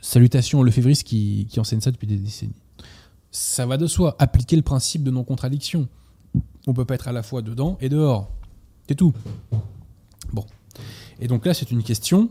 [0.00, 2.54] Salutations le février qui, qui enseigne ça depuis des décennies.
[3.32, 5.88] Ça va de soi, appliquer le principe de non-contradiction.
[6.68, 8.30] On ne peut pas être à la fois dedans et dehors.
[8.88, 9.12] C'est tout.
[10.32, 10.46] Bon.
[11.18, 12.30] Et donc là, c'est une question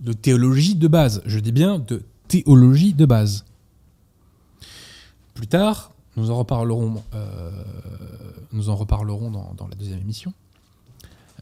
[0.00, 1.22] de théologie de base.
[1.24, 3.46] Je dis bien de théologie de base.
[5.32, 7.50] Plus tard, nous en reparlerons, euh,
[8.52, 10.32] nous en reparlerons dans, la deuxième émission.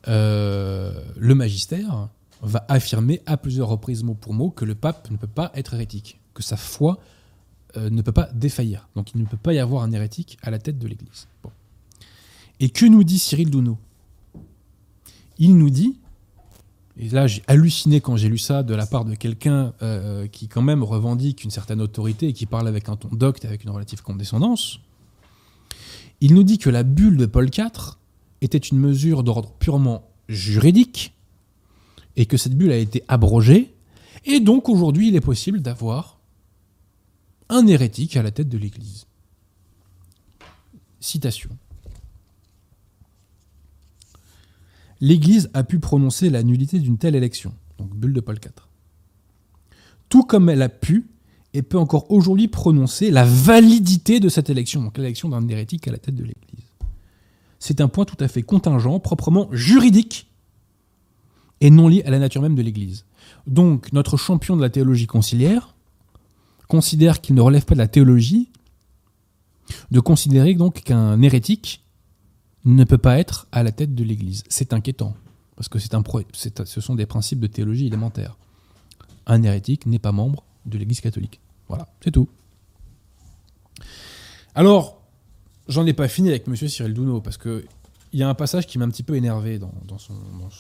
[0.09, 2.09] Euh, le magistère
[2.43, 5.75] va affirmer à plusieurs reprises mot pour mot que le pape ne peut pas être
[5.75, 6.99] hérétique, que sa foi
[7.77, 8.89] euh, ne peut pas défaillir.
[8.95, 11.27] Donc il ne peut pas y avoir un hérétique à la tête de l'Église.
[12.61, 13.79] Et que nous dit Cyril Douno
[15.39, 15.99] Il nous dit
[17.03, 20.49] et là, j'ai halluciné quand j'ai lu ça de la part de quelqu'un euh, qui,
[20.49, 23.71] quand même, revendique une certaine autorité et qui parle avec un ton docte avec une
[23.71, 24.81] relative condescendance.
[26.21, 27.97] Il nous dit que la bulle de Paul IV
[28.43, 31.15] était une mesure d'ordre purement juridique
[32.17, 33.73] et que cette bulle a été abrogée.
[34.27, 36.19] Et donc, aujourd'hui, il est possible d'avoir
[37.49, 39.07] un hérétique à la tête de l'Église.
[41.01, 41.49] Citation.
[45.01, 48.53] l'Église a pu prononcer la nullité d'une telle élection, donc bulle de Paul IV.
[50.09, 51.07] Tout comme elle a pu
[51.55, 55.93] et peut encore aujourd'hui prononcer la validité de cette élection, donc l'élection d'un hérétique à
[55.93, 56.66] la tête de l'Église.
[57.59, 60.29] C'est un point tout à fait contingent, proprement juridique,
[61.61, 63.05] et non lié à la nature même de l'Église.
[63.47, 65.74] Donc notre champion de la théologie conciliaire
[66.68, 68.49] considère qu'il ne relève pas de la théologie
[69.91, 71.83] de considérer donc qu'un hérétique
[72.65, 74.45] ne peut pas être à la tête de l'Église.
[74.49, 75.15] C'est inquiétant,
[75.57, 76.03] parce que c'est un
[76.65, 78.37] ce sont des principes de théologie élémentaires.
[79.27, 81.41] Un hérétique n'est pas membre de l'Église catholique.
[81.69, 82.29] Voilà, c'est tout.
[84.55, 85.01] Alors,
[85.69, 86.57] j'en ai pas fini avec M.
[86.57, 87.65] Cyril Douno, parce qu'il
[88.13, 90.51] y a un passage qui m'a un petit peu énervé dans, son, dans,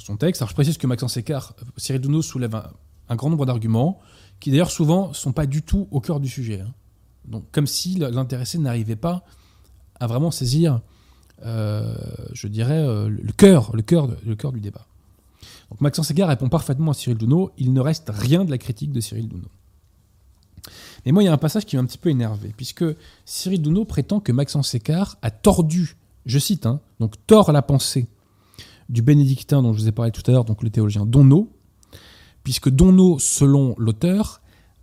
[0.00, 0.42] son, texte.
[0.42, 2.62] Alors, je précise que Maxence Écart, Cyril Douno soulève
[3.08, 3.98] un, grand nombre d'arguments,
[4.38, 6.60] qui d'ailleurs souvent sont pas du tout au cœur du sujet.
[6.60, 6.72] Hein.
[7.24, 9.24] Donc, comme si l'intéressé n'arrivait pas
[10.00, 10.80] à vraiment saisir,
[11.44, 11.94] euh,
[12.32, 14.86] je dirais, euh, le cœur, le cœur, du débat.
[15.70, 17.50] Donc Maxence Ségard répond parfaitement à Cyril Douno.
[17.58, 19.48] Il ne reste rien de la critique de Cyril Douno.
[21.04, 22.84] Mais moi, il y a un passage qui m'a un petit peu énervé, puisque
[23.24, 25.96] Cyril Douno prétend que Maxence Sécard a tordu,
[26.26, 28.06] je cite, hein, donc tord la pensée
[28.88, 31.50] du bénédictin dont je vous ai parlé tout à l'heure, donc le théologien Donno,
[32.42, 34.40] puisque Donno, selon l'auteur,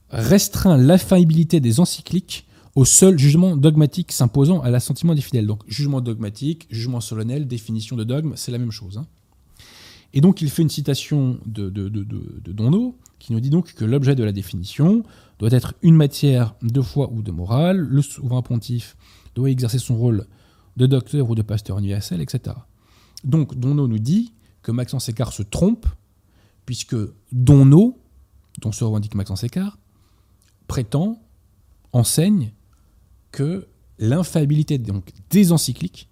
[0.10, 2.46] restreint l'infaillibilité des encycliques
[2.76, 5.48] au seul jugement dogmatique s'imposant à l'assentiment des fidèles.
[5.48, 8.98] Donc jugement dogmatique, jugement solennel, définition de dogme, c'est la même chose.
[8.98, 9.08] Hein.
[10.14, 12.06] Et donc il fait une citation de, de,
[13.20, 15.04] qui nous dit donc que l'objet de la définition
[15.40, 18.96] doit être une matière de foi ou de morale, le souverain pontife
[19.36, 20.26] doit exercer son rôle
[20.78, 22.56] de docteur ou de pasteur universel, etc.
[23.24, 25.86] Donc Donneau nous dit que Maxence Écart se trompe,
[26.66, 26.96] puisque
[27.32, 28.00] Donneau,
[28.62, 29.78] dont se revendique Maxence Écart,
[30.68, 31.22] prétend,
[31.92, 32.52] enseigne
[33.36, 33.68] que
[34.00, 34.82] l'infaillibilité
[35.30, 36.10] des encycliques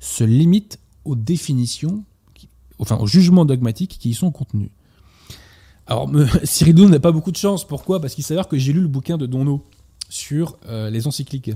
[0.00, 2.02] se limite aux définitions,
[2.78, 4.70] enfin aux jugements dogmatiques qui y sont contenus.
[5.86, 6.10] Alors,
[6.44, 7.66] Cyril n'a pas beaucoup de chance.
[7.66, 8.00] Pourquoi?
[8.00, 9.66] Parce qu'il s'avère que j'ai lu le bouquin de Donno
[10.08, 11.50] sur euh, les encycliques.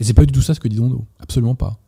[0.00, 1.06] Et c'est pas du tout ça ce que dit Donno.
[1.20, 1.78] Absolument pas.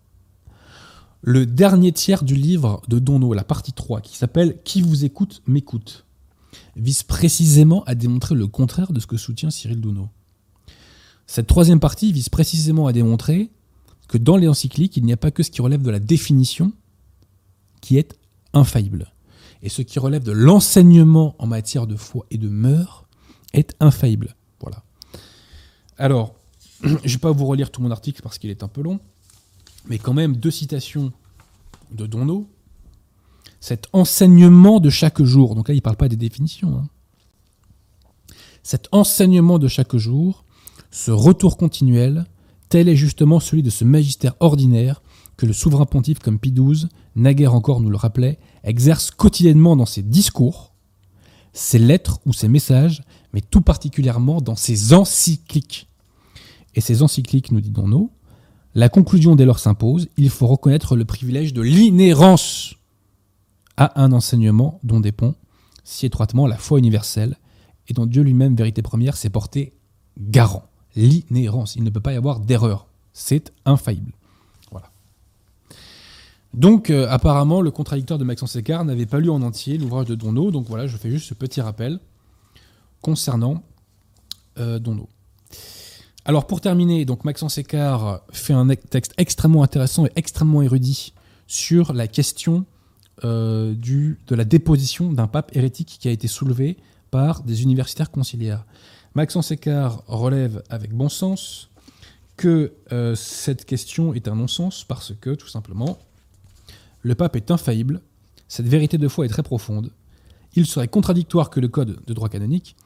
[1.22, 5.42] le dernier tiers du livre de Donno, la partie 3, qui s'appelle Qui vous écoute
[5.48, 6.06] m'écoute,
[6.76, 10.08] vise précisément à démontrer le contraire de ce que soutient Cyril Donno.
[11.30, 13.50] Cette troisième partie vise précisément à démontrer
[14.08, 16.72] que dans les encycliques, il n'y a pas que ce qui relève de la définition
[17.80, 18.18] qui est
[18.52, 19.12] infaillible.
[19.62, 23.06] Et ce qui relève de l'enseignement en matière de foi et de mœurs
[23.52, 24.34] est infaillible.
[24.60, 24.82] Voilà.
[25.98, 26.34] Alors,
[26.82, 28.98] je ne vais pas vous relire tout mon article parce qu'il est un peu long,
[29.86, 31.12] mais quand même deux citations
[31.92, 32.50] de Donno.
[33.60, 36.88] Cet enseignement de chaque jour, donc là il ne parle pas des définitions, hein.
[38.64, 40.44] cet enseignement de chaque jour
[40.90, 42.24] ce retour continuel,
[42.68, 45.02] tel est justement celui de ce magistère ordinaire
[45.36, 49.86] que le souverain pontife comme Pie XII, naguère encore nous le rappelait, exerce quotidiennement dans
[49.86, 50.74] ses discours,
[51.52, 55.88] ses lettres ou ses messages, mais tout particulièrement dans ses encycliques.
[56.74, 58.10] Et ces encycliques, nous disons-nous,
[58.74, 62.74] la conclusion dès lors s'impose, il faut reconnaître le privilège de l'inhérence
[63.76, 65.34] à un enseignement dont dépend
[65.82, 67.36] si étroitement la foi universelle
[67.88, 69.72] et dont Dieu lui-même, vérité première, s'est porté
[70.18, 71.76] garant l'inhérence.
[71.76, 72.86] Il ne peut pas y avoir d'erreur.
[73.12, 74.12] C'est infaillible.
[74.70, 74.90] Voilà.
[76.54, 80.14] Donc, euh, apparemment, le contradicteur de Maxence Écart n'avait pas lu en entier l'ouvrage de
[80.14, 80.50] Donno.
[80.50, 81.98] Donc voilà, je fais juste ce petit rappel
[83.02, 83.62] concernant
[84.58, 84.78] euh.
[86.24, 91.14] Alors, pour terminer, donc Maxence Écart fait un texte extrêmement intéressant et extrêmement érudit
[91.46, 92.66] sur la question
[93.24, 96.76] euh, de la déposition d'un pape hérétique qui a été soulevé
[97.10, 98.64] par des universitaires conciliaires.
[99.14, 101.68] Maxence Écart relève avec bon sens
[102.36, 105.98] que euh, cette question est un non-sens parce que, tout simplement,
[107.02, 108.00] le pape est infaillible,
[108.48, 109.90] cette vérité de foi est très profonde,
[110.54, 112.76] il serait contradictoire que le code de droit canonique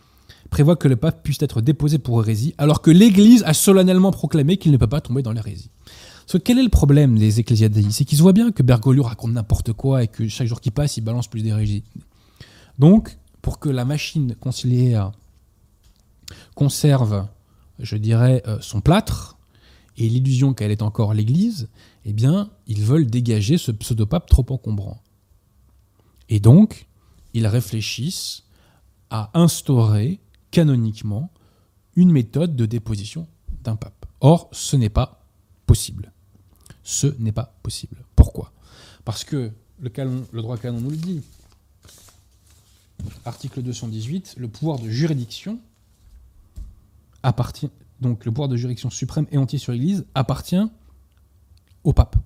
[0.51, 4.57] prévoit que le pape puisse être déposé pour hérésie, alors que l'Église a solennellement proclamé
[4.57, 5.70] qu'il ne peut pas tomber dans l'hérésie.
[6.27, 9.75] So, quel est le problème des ecclésiastes C'est qu'ils voient bien que Bergoglio raconte n'importe
[9.75, 11.83] quoi et que chaque jour qui passe, il balance plus d'hérésie.
[12.79, 15.12] Donc, pour que la machine conciliaire
[16.55, 17.26] conserve,
[17.78, 19.38] je dirais, euh, son plâtre
[19.96, 21.68] et l'illusion qu'elle est encore l'Église,
[22.05, 25.00] eh bien, ils veulent dégager ce pseudopape trop encombrant.
[26.28, 26.86] Et donc,
[27.32, 28.44] ils réfléchissent
[29.11, 31.30] à instaurer canoniquement
[31.96, 33.26] une méthode de déposition
[33.62, 34.07] d'un pape.
[34.20, 35.24] Or, ce n'est pas
[35.66, 36.12] possible.
[36.82, 37.96] Ce n'est pas possible.
[38.16, 38.52] Pourquoi?
[39.05, 39.90] Parce que le,
[40.32, 41.22] le droit canon nous le dit.
[43.24, 45.59] Article 218, le pouvoir de juridiction
[47.25, 47.70] appartient,
[48.01, 50.62] donc le pouvoir de juridiction suprême et entier sur l'Église appartient
[51.83, 52.16] au pape.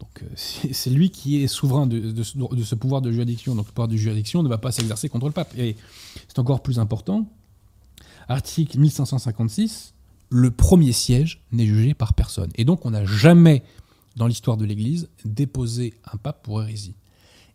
[0.00, 3.54] Donc euh, c'est lui qui est souverain de, ce pouvoir de juridiction.
[3.54, 5.56] Donc le pouvoir de juridiction ne va pas s'exercer contre le pape.
[5.58, 5.76] Et
[6.28, 7.26] c'est encore plus important.
[8.28, 9.94] Article 1556,
[10.30, 12.50] le premier siège n'est jugé par personne.
[12.56, 13.62] Et donc on n'a jamais,
[14.16, 16.94] dans l'histoire de l'Église, déposé un pape pour hérésie.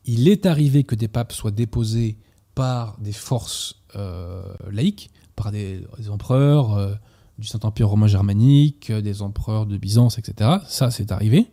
[0.06, 2.18] Il est arrivé que des papes soient déposés
[2.56, 6.94] par des forces euh, laïques, par des, empereurs euh,
[7.38, 10.58] du Saint-Empire romain germanique, euh, des empereurs de Byzance, etc.
[10.68, 11.48] Ça, c'est arrivé.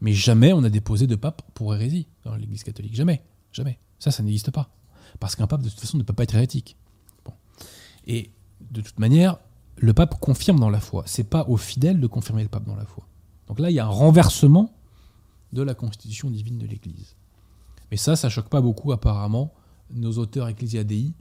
[0.00, 2.94] Mais jamais on a déposé de pape pour hérésie dans l'Église catholique.
[2.94, 3.22] Jamais.
[3.52, 3.80] Jamais.
[3.98, 4.70] Ça, ça n'existe pas.
[5.18, 6.76] Parce qu'un pape, de toute façon, ne peut pas être hérétique.
[8.06, 8.30] Et
[8.70, 9.38] de toute manière,
[9.76, 11.02] le pape confirme dans la foi.
[11.06, 13.08] C'est pas aux fidèles de confirmer le pape dans la foi.
[13.48, 14.72] Donc là, il y a un renversement
[15.52, 17.16] de la constitution divine de l'Église.
[17.90, 19.52] Mais ça, ça choque pas beaucoup apparemment
[19.90, 21.12] nos auteurs ecclésiadei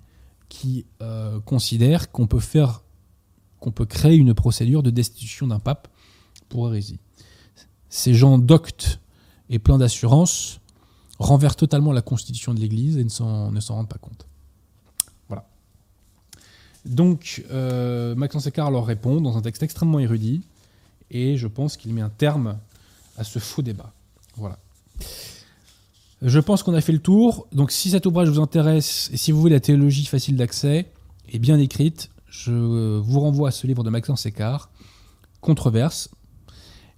[0.54, 2.84] qui euh, considère qu'on peut faire,
[3.60, 5.88] qu'on peut créer une procédure de destitution d'un pape
[6.48, 7.00] pour hérésie.
[7.90, 9.00] Ces gens doctes
[9.50, 10.60] et pleins d'assurance
[11.18, 14.28] renversent totalement la constitution de l'Église et ne s'en, rendent pas compte.
[15.28, 15.48] Voilà.
[16.86, 20.44] Donc, euh, Maxence Écart leur répond dans un texte extrêmement érudit,
[21.10, 22.60] et je pense qu'il met un terme
[23.18, 23.92] à ce faux débat.
[24.36, 24.60] Voilà.
[26.24, 27.48] Je pense qu'on a fait le tour.
[27.52, 30.90] Donc si cet ouvrage vous intéresse et si vous voulez la théologie facile d'accès
[31.28, 34.72] et bien écrite, je vous renvoie à ce livre de Maxence Écart,
[35.42, 36.10] Controverse.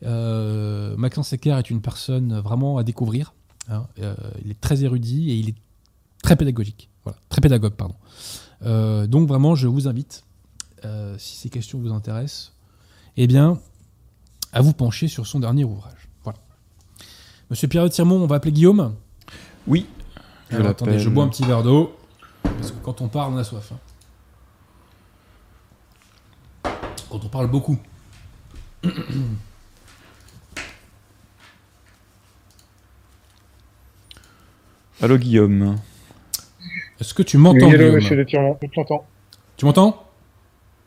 [0.03, 3.33] Euh, Maxence Écart est une personne vraiment à découvrir.
[3.67, 3.87] Hein.
[3.99, 5.55] Euh, il est très érudit et il est
[6.21, 6.91] très pédagogique.
[7.03, 7.95] Voilà, très pédagogue, pardon.
[8.63, 10.23] Euh, donc vraiment, je vous invite,
[11.17, 12.53] si ces questions vous intéressent,
[13.17, 13.59] eh bien,
[14.53, 16.09] à vous pencher sur son dernier ouvrage.
[16.23, 16.37] Voilà.
[17.49, 18.93] Monsieur Pierre Tirmont, on va appeler Guillaume.
[19.67, 19.87] Oui.
[20.49, 21.95] Je attendez, je bois un petit verre d'eau.
[22.43, 23.71] Parce que quand on parle, on a soif.
[23.73, 23.79] Hein.
[27.09, 27.77] Quand on parle beaucoup.
[35.01, 35.75] Allô Guillaume.
[36.99, 39.05] Est-ce que tu m'entends Oui, monsieur le Tirement, je t'entends.
[39.57, 40.07] Tu m'entends?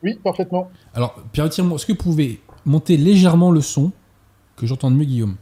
[0.01, 0.71] Oui, parfaitement.
[0.93, 3.91] Alors, Pierre Tirement, est-ce que vous pouvez monter légèrement le son
[4.55, 5.35] que j'entende mieux Guillaume?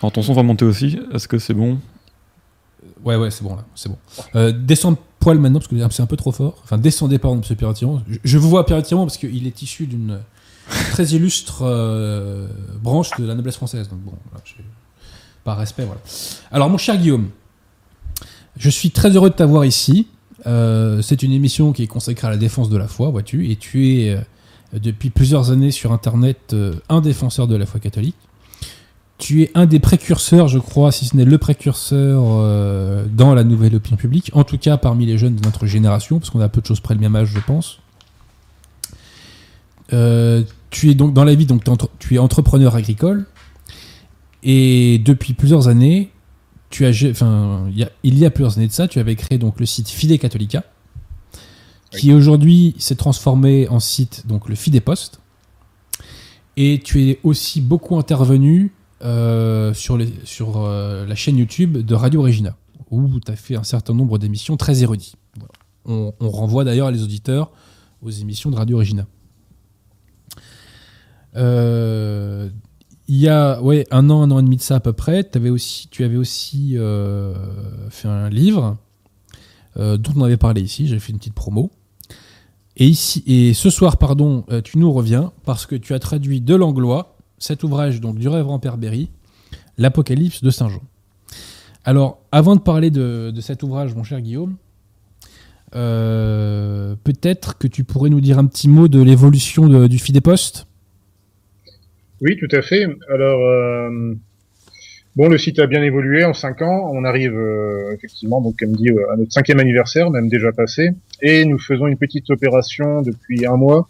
[0.00, 1.78] Alors ton son va monter aussi, est-ce que c'est bon?
[3.04, 3.98] Ouais, ouais, c'est bon là, c'est bon.
[4.34, 6.56] Euh, descendre poil maintenant, parce que c'est un peu trop fort.
[6.64, 10.20] Enfin, descendez, pardon, monsieur Pierre Je, je vous vois Pierre parce qu'il est issu d'une
[10.92, 12.48] très illustre euh,
[12.82, 13.88] branche de la noblesse française.
[13.88, 14.12] Donc bon,
[14.44, 14.54] je-
[15.44, 16.00] par respect, voilà.
[16.50, 17.30] Alors, mon cher Guillaume,
[18.56, 20.08] je suis très heureux de t'avoir ici.
[20.46, 23.56] Euh, c'est une émission qui est consacrée à la défense de la foi, vois-tu, et
[23.56, 24.20] tu es euh,
[24.78, 28.16] depuis plusieurs années sur Internet euh, un défenseur de la foi catholique.
[29.18, 33.42] Tu es un des précurseurs, je crois, si ce n'est le précurseur euh, dans la
[33.42, 36.48] nouvelle opinion publique, en tout cas parmi les jeunes de notre génération, parce qu'on a
[36.48, 37.80] peu de choses près le même âge, je pense.
[39.92, 41.64] Euh, tu es donc dans la vie, donc
[41.98, 43.26] tu es entrepreneur agricole,
[44.44, 46.10] et depuis plusieurs années,
[46.70, 49.16] tu as, enfin, il y a, il y a plusieurs années de ça, tu avais
[49.16, 50.62] créé donc le site Fide Catholica,
[51.90, 55.20] qui aujourd'hui s'est transformé en site donc le Fide Post.
[56.56, 59.96] Et tu es aussi beaucoup intervenu euh, sur,
[60.56, 62.56] euh, la chaîne YouTube de Radio Regina,
[62.90, 65.14] où tu as fait un certain nombre d'émissions très érudites.
[65.84, 67.50] On, renvoie d'ailleurs les auditeurs
[68.02, 69.06] aux émissions de Radio Regina.
[71.36, 72.50] Euh,
[73.06, 75.24] il y a ouais, un an, un an et demi de ça à peu près,
[75.34, 76.76] avais aussi, tu avais aussi
[77.90, 78.76] fait un livre
[79.76, 81.70] dont on avait parlé ici, j'ai fait une petite promo.
[82.76, 86.54] Et, ici, et ce soir, pardon, tu nous reviens parce que tu as traduit de
[86.54, 89.10] l'anglois cet ouvrage donc, du révérend Père Berry,
[89.76, 90.82] L'Apocalypse de Saint Jean.
[91.84, 94.56] Alors, avant de parler de, cet ouvrage, mon cher Guillaume,
[95.74, 100.66] euh, peut-être que tu pourrais nous dire un petit mot de l'évolution du Fidéposte?
[102.20, 102.86] Oui, tout à fait.
[103.08, 104.14] Alors, euh,
[105.14, 106.90] bon, le site a bien évolué en cinq ans.
[106.92, 110.90] On arrive euh, effectivement, donc comme dit, à notre cinquième anniversaire, même déjà passé,
[111.22, 113.86] et nous faisons une petite opération depuis un mois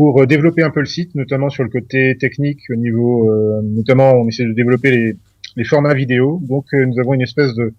[0.00, 3.60] pour euh, développer un peu le site, notamment sur le côté technique, au niveau, euh,
[3.62, 5.16] notamment, on essaie de développer les,
[5.56, 6.40] les formats vidéo.
[6.48, 7.74] Donc, euh, nous avons une espèce de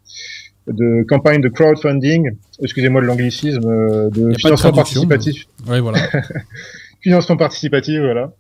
[0.68, 2.30] de campagne de crowdfunding,
[2.62, 5.98] excusez-moi de l'anglicisme, euh, de financement participatif Oui, voilà.
[7.02, 8.32] financement participatif, voilà.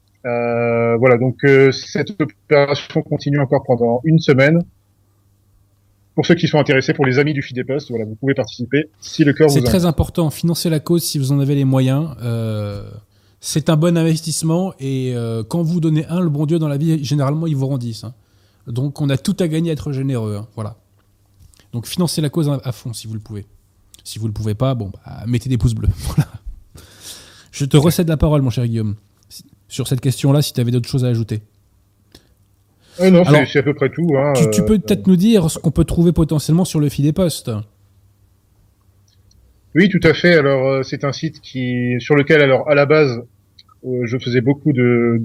[0.99, 1.37] Voilà, donc
[1.71, 4.59] cette opération continue encore pendant une semaine.
[6.13, 9.23] Pour ceux qui sont intéressés, pour les amis du Fidépost, voilà, vous pouvez participer si
[9.23, 10.29] le cœur vous C'est très important.
[10.29, 12.09] Financer la cause si vous en avez les moyens.
[12.21, 12.83] euh,
[13.43, 16.77] c'est un bon investissement et euh, quand vous donnez un, le bon Dieu dans la
[16.77, 18.03] vie, généralement, il vous rend 10.
[18.05, 18.13] hein.
[18.67, 20.37] Donc on a tout à gagner à être généreux.
[20.39, 20.47] hein.
[20.55, 20.77] Voilà.
[21.73, 23.45] Donc financez la cause à, fond si vous le pouvez.
[24.03, 25.89] Si vous le pouvez pas, bon, bah, mettez des pouces bleus.
[26.05, 26.27] Voilà.
[27.51, 28.95] Je te recède la parole, mon cher Guillaume,
[29.67, 31.41] sur cette question-là, si tu avais d'autres choses à ajouter.
[32.99, 34.07] Euh, non, c'est- à peu près tout.
[34.17, 36.89] Hein, Tu, tu euh, peux peut-être nous dire ce qu'on peut trouver potentiellement sur le
[36.89, 37.51] fil des postes.
[39.75, 40.33] Oui, tout à fait.
[40.33, 43.21] Alors, euh, c'est un site qui, sur lequel, alors, à la base,
[43.85, 45.21] euh, je faisais beaucoup de.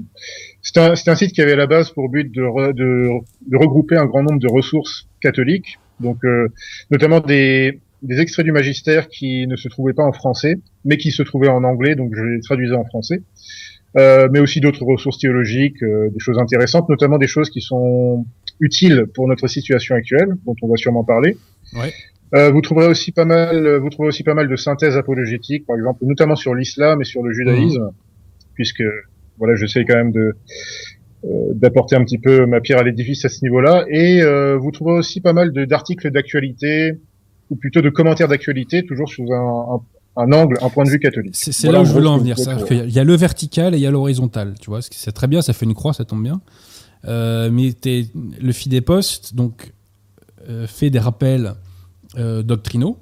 [0.61, 3.09] C'est un, un site qui avait à la base pour but de, re- de,
[3.47, 6.47] de regrouper un grand nombre de ressources catholiques, donc euh,
[6.91, 11.11] notamment des, des extraits du magistère qui ne se trouvaient pas en français, mais qui
[11.11, 13.21] se trouvaient en anglais, donc je les traduisais en français.
[13.97, 18.25] Euh, mais aussi d'autres ressources théologiques, euh, des choses intéressantes, notamment des choses qui sont
[18.59, 21.37] utiles pour notre situation actuelle, dont on va sûrement parler.
[22.35, 25.77] Euh, vous trouverez aussi pas mal, vous trouverez aussi pas mal de synthèses apologétiques, par
[25.77, 27.91] exemple, notamment sur l'islam et sur le judaïsme,
[28.53, 28.83] puisque
[29.37, 30.33] voilà, j'essaie quand même de
[31.25, 33.85] euh, d'apporter un petit peu ma pierre à l'édifice à ce niveau-là.
[33.89, 36.99] Et euh, vous trouverez aussi pas mal d'articles d'actualité,
[37.49, 39.81] ou plutôt de commentaires d'actualité, toujours sous un, un,
[40.17, 41.35] un angle, un point de vue catholique.
[41.35, 42.35] C'est Voilà, là où je voulais en venir.
[42.71, 44.55] il y a le vertical et il y a l'horizontal.
[44.59, 46.41] Tu vois, c'est très bien, ça fait une croix, ça tombe bien.
[47.05, 47.73] Euh, mais
[48.41, 49.71] le fil des postes donc
[50.49, 51.53] euh, fait des rappels euh,
[52.15, 52.97] doctrinaux,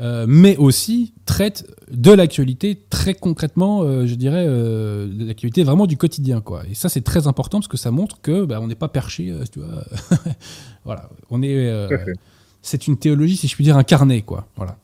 [0.00, 5.86] euh, mais aussi traite de l'actualité très concrètement, euh, je dirais, euh, de l'actualité vraiment
[5.86, 6.62] du quotidien, quoi.
[6.70, 9.30] Et ça, c'est très important parce que ça montre que bah, on n'est pas perché,
[9.30, 9.84] euh, tu vois.
[10.84, 11.54] voilà, on est.
[11.54, 11.88] euh,
[12.62, 14.46] c'est une théologie, si je puis dire, incarnée, quoi.
[14.56, 14.78] Voilà.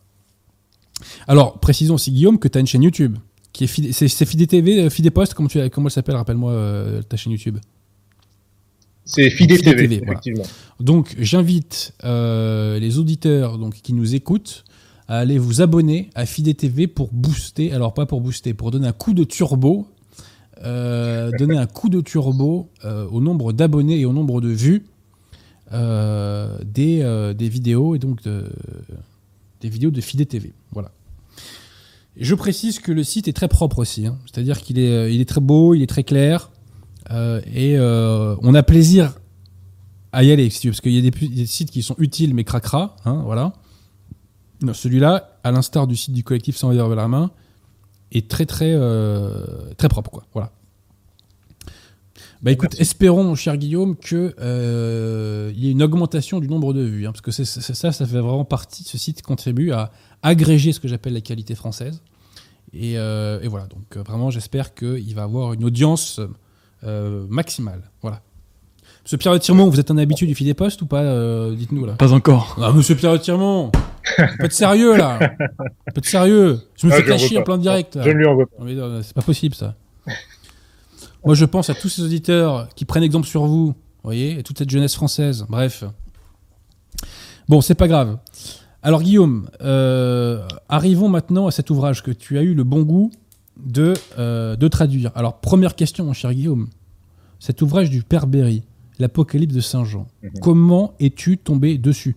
[1.27, 3.17] Alors, précisons aussi, Guillaume, que tu as une chaîne YouTube.
[3.53, 6.53] Qui est Fidé, c'est, Fidé TV, euh, Fidé Post, comment, tu, comment elle s'appelle Rappelle-moi
[6.53, 7.59] euh, ta chaîne YouTube?
[9.09, 10.21] C'est Fidé TV, voilà.
[10.81, 14.65] Donc, j'invite euh, les auditeurs donc, qui nous écoutent
[15.09, 18.87] à aller vous abonner à Fidé TV pour booster, alors pas pour booster, pour donner
[18.87, 19.89] un coup de turbo,
[20.63, 24.85] euh, donner un coup de turbo euh, au nombre d'abonnés et au nombre de vues
[25.73, 28.45] des, des vidéos et donc de,
[29.63, 30.53] des vidéos de Fidé TV.
[30.73, 30.91] Voilà.
[32.19, 34.19] Je précise que le site est très propre aussi, hein.
[34.27, 36.51] c'est-à-dire qu'il est, il est très beau, il est très clair,
[37.11, 39.15] euh, et euh, on a plaisir
[40.13, 42.35] à y aller, si tu veux, parce qu'il y a des, sites qui sont utiles
[42.35, 43.53] mais cracra, hein, voilà.
[44.73, 47.31] Celui-là, à l'instar du site du collectif Sans vers la main,
[48.13, 49.45] est très très euh,
[49.77, 50.25] très propre, quoi.
[50.33, 50.53] Voilà.
[52.43, 56.73] Bah écoute, espérons, mon cher Guillaume, que euh, il y ait une augmentation du nombre
[56.73, 58.85] de vues, hein, parce que c'est ça, ça fait vraiment partie.
[58.85, 59.91] Ce site contribue à
[60.23, 62.01] agréger ce que j'appelle la qualité française.
[62.73, 66.21] Et, euh, et voilà, donc vraiment, j'espère qu'il va avoir une audience
[66.85, 67.83] euh, maximale.
[68.03, 68.21] Voilà.
[69.05, 71.87] Monsieur Pierre Retiremont, vous êtes un habitué du Fil des Postes ou pas euh, Dites-nous
[71.87, 71.95] là.
[71.95, 72.57] Pas encore.
[72.63, 73.73] Ah, monsieur Pierre Retiremont
[74.19, 77.43] Un peu de sérieux là Un peu de sérieux Je me Ah, fais cacher en
[77.43, 77.97] plein direct.
[77.97, 78.03] là.
[78.03, 78.57] Je ne lui en veux pas.
[78.59, 79.75] Non, mais non, c'est pas possible ça.
[81.25, 83.75] Moi je pense à tous ces auditeurs qui prennent exemple sur vous, vous
[84.05, 85.47] voyez, et toute cette jeunesse française.
[85.49, 85.85] Bref.
[87.49, 88.19] Bon, c'est pas grave.
[88.83, 93.11] Alors Guillaume, euh, arrivons maintenant à cet ouvrage que tu as eu le bon goût
[93.59, 95.11] de, euh, de traduire.
[95.15, 96.69] Alors première question, mon cher Guillaume.
[97.39, 98.63] Cet ouvrage du Père Berry,
[98.99, 100.07] l'Apocalypse de Saint Jean.
[100.23, 100.31] Mhm.
[100.41, 102.17] Comment es-tu tombé dessus?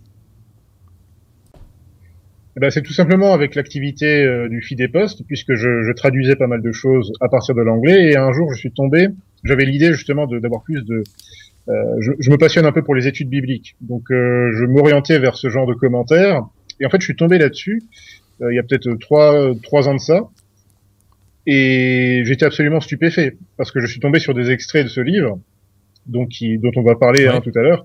[2.54, 6.36] Eh ben, c'est tout simplement avec l'activité euh, du FIDE Post, puisque je, je traduisais
[6.36, 9.08] pas mal de choses à partir de l'anglais, et un jour je suis tombé,
[9.42, 11.02] j'avais l'idée justement d'avoir plus de...
[11.68, 15.18] euh, je, je me passionne un peu pour les études bibliques, donc euh, je m'orientais
[15.18, 16.42] vers ce genre de commentaires,
[16.78, 17.82] et en fait je suis tombé là-dessus,
[18.40, 20.28] il y a peut-être trois, trois ans de ça,
[21.46, 25.38] et j'étais absolument stupéfait, parce que je suis tombé sur des extraits de ce livre,
[26.06, 27.34] donc qui, dont on va parler Ouais.
[27.34, 27.84] hein, tout à l'heure,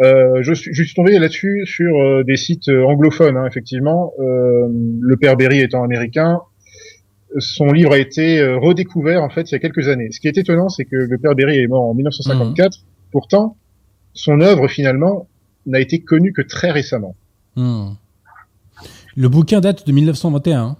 [0.00, 4.12] euh, je, suis, je suis tombé là-dessus sur euh, des sites euh, anglophones, hein, effectivement.
[4.18, 4.68] Euh,
[5.00, 6.40] le père Berry étant américain,
[7.38, 10.10] son livre a été redécouvert en fait il y a quelques années.
[10.12, 12.78] Ce qui est étonnant, c'est que le père Berry est mort en 1954.
[13.10, 13.56] Pourtant,
[14.12, 15.28] son œuvre finalement
[15.64, 17.14] n'a été connue que très récemment.
[17.56, 17.92] Hmm.
[19.16, 20.76] Le bouquin date de 1921.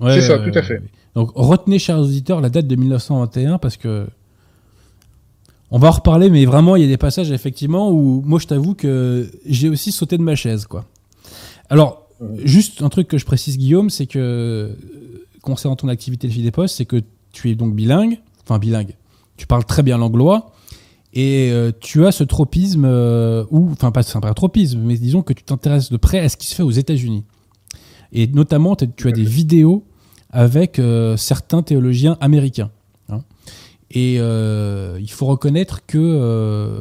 [0.00, 0.82] Ouais, C'est ça, tout à fait.
[1.14, 4.06] Donc retenez, chers auditeurs, la date de 1921 parce que
[5.70, 8.46] on va en reparler, mais vraiment, il y a des passages effectivement où moi, je
[8.46, 10.84] t'avoue que j'ai aussi sauté de ma chaise, quoi.
[11.68, 12.06] Alors,
[12.44, 14.68] juste un truc que je précise, Guillaume, c'est que euh,
[15.42, 18.94] concernant ton activité de fil des postes, c'est que tu es donc bilingue, enfin bilingue.
[19.36, 20.52] Tu parles très bien l'anglois.
[21.12, 25.22] Et euh, tu as ce tropisme, euh, ou, enfin pas, pas un tropisme, mais disons
[25.22, 27.24] que tu t'intéresses de près à ce qui se fait aux États-Unis.
[28.14, 29.84] Et notamment, tu as des vidéos
[30.30, 32.70] avec euh, certains théologiens américains.
[33.08, 33.22] hein.
[33.90, 36.80] Et euh, il faut reconnaître que euh,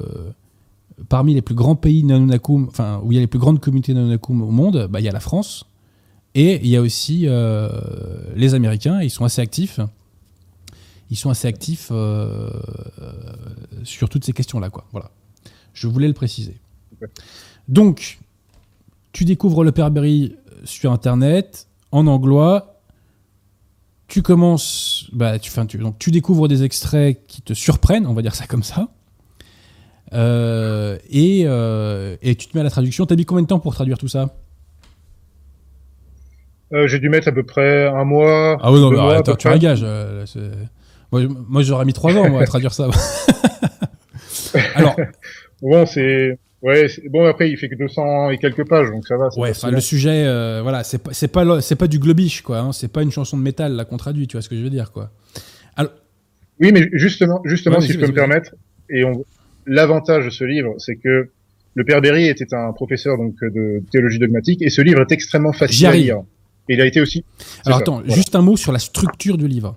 [1.10, 3.94] parmi les plus grands pays Nanunakum, enfin où il y a les plus grandes communautés
[3.94, 5.66] Nanunakum au monde, bah, il y a la France
[6.36, 7.28] et il y a aussi
[8.36, 9.02] les Américains.
[9.02, 9.80] Ils sont assez actifs.
[11.12, 11.92] Ils sont assez actifs
[13.84, 14.86] sur toutes ces questions-là, quoi.
[14.92, 15.12] Voilà.
[15.76, 16.58] Je voulais le préciser.
[17.68, 18.18] Donc,
[19.12, 22.80] tu découvres le Père Berry sur Internet, en anglois.
[24.08, 28.14] Tu commences, bah, tu, enfin, tu, donc, tu découvres des extraits qui te surprennent, on
[28.14, 28.90] va dire ça comme ça.
[30.14, 33.06] Euh, et, euh, et tu te mets à la traduction.
[33.06, 34.30] T'as mis combien de temps pour traduire tout ça?
[36.74, 38.58] Euh, J'ai dû mettre à peu près un mois.
[38.62, 39.48] Ah oui, non, mais mois, peu tu
[40.26, 40.52] c'est-
[41.48, 42.90] moi, j'aurais mis trois ans moi, à traduire ça.
[44.76, 44.96] Alors,
[45.62, 46.88] Bon, c'est ouais.
[47.12, 49.30] Bon après, il fait que 200 et quelques pages, donc ça va.
[49.38, 52.60] ouais, enfin, le sujet, euh, voilà, c'est pas, c'est pas, c'est pas du globish, quoi.
[52.60, 54.64] hein, c'est pas une chanson de métal là qu'on traduit, tu vois ce que je
[54.64, 55.12] veux dire, quoi.
[56.60, 58.56] Oui, mais justement, justement, Ouais, si je peux me permettre,
[58.90, 59.26] et on...
[59.66, 61.30] l'avantage de ce livre, c'est que
[61.74, 65.54] le père Berry était un professeur donc de théologie dogmatique, et ce livre est extrêmement
[65.54, 66.22] facile à lire.
[66.70, 67.26] Et il a été aussi.
[67.66, 68.14] Alors ça, attends, voilà.
[68.14, 69.76] juste un mot sur la structure du livre.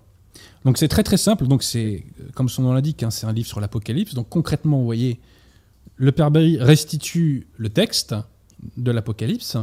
[0.64, 1.46] Donc c'est très très simple.
[1.48, 4.14] Donc c'est comme son nom l'indique, hein, c'est un livre sur l'Apocalypse.
[4.14, 5.18] Donc concrètement, vous voyez,
[5.96, 8.14] le Père Berry restitue le texte
[8.76, 9.56] de l'Apocalypse,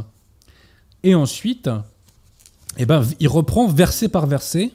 [1.02, 1.70] et ensuite,
[2.78, 4.70] eh ben, il reprend verset par verset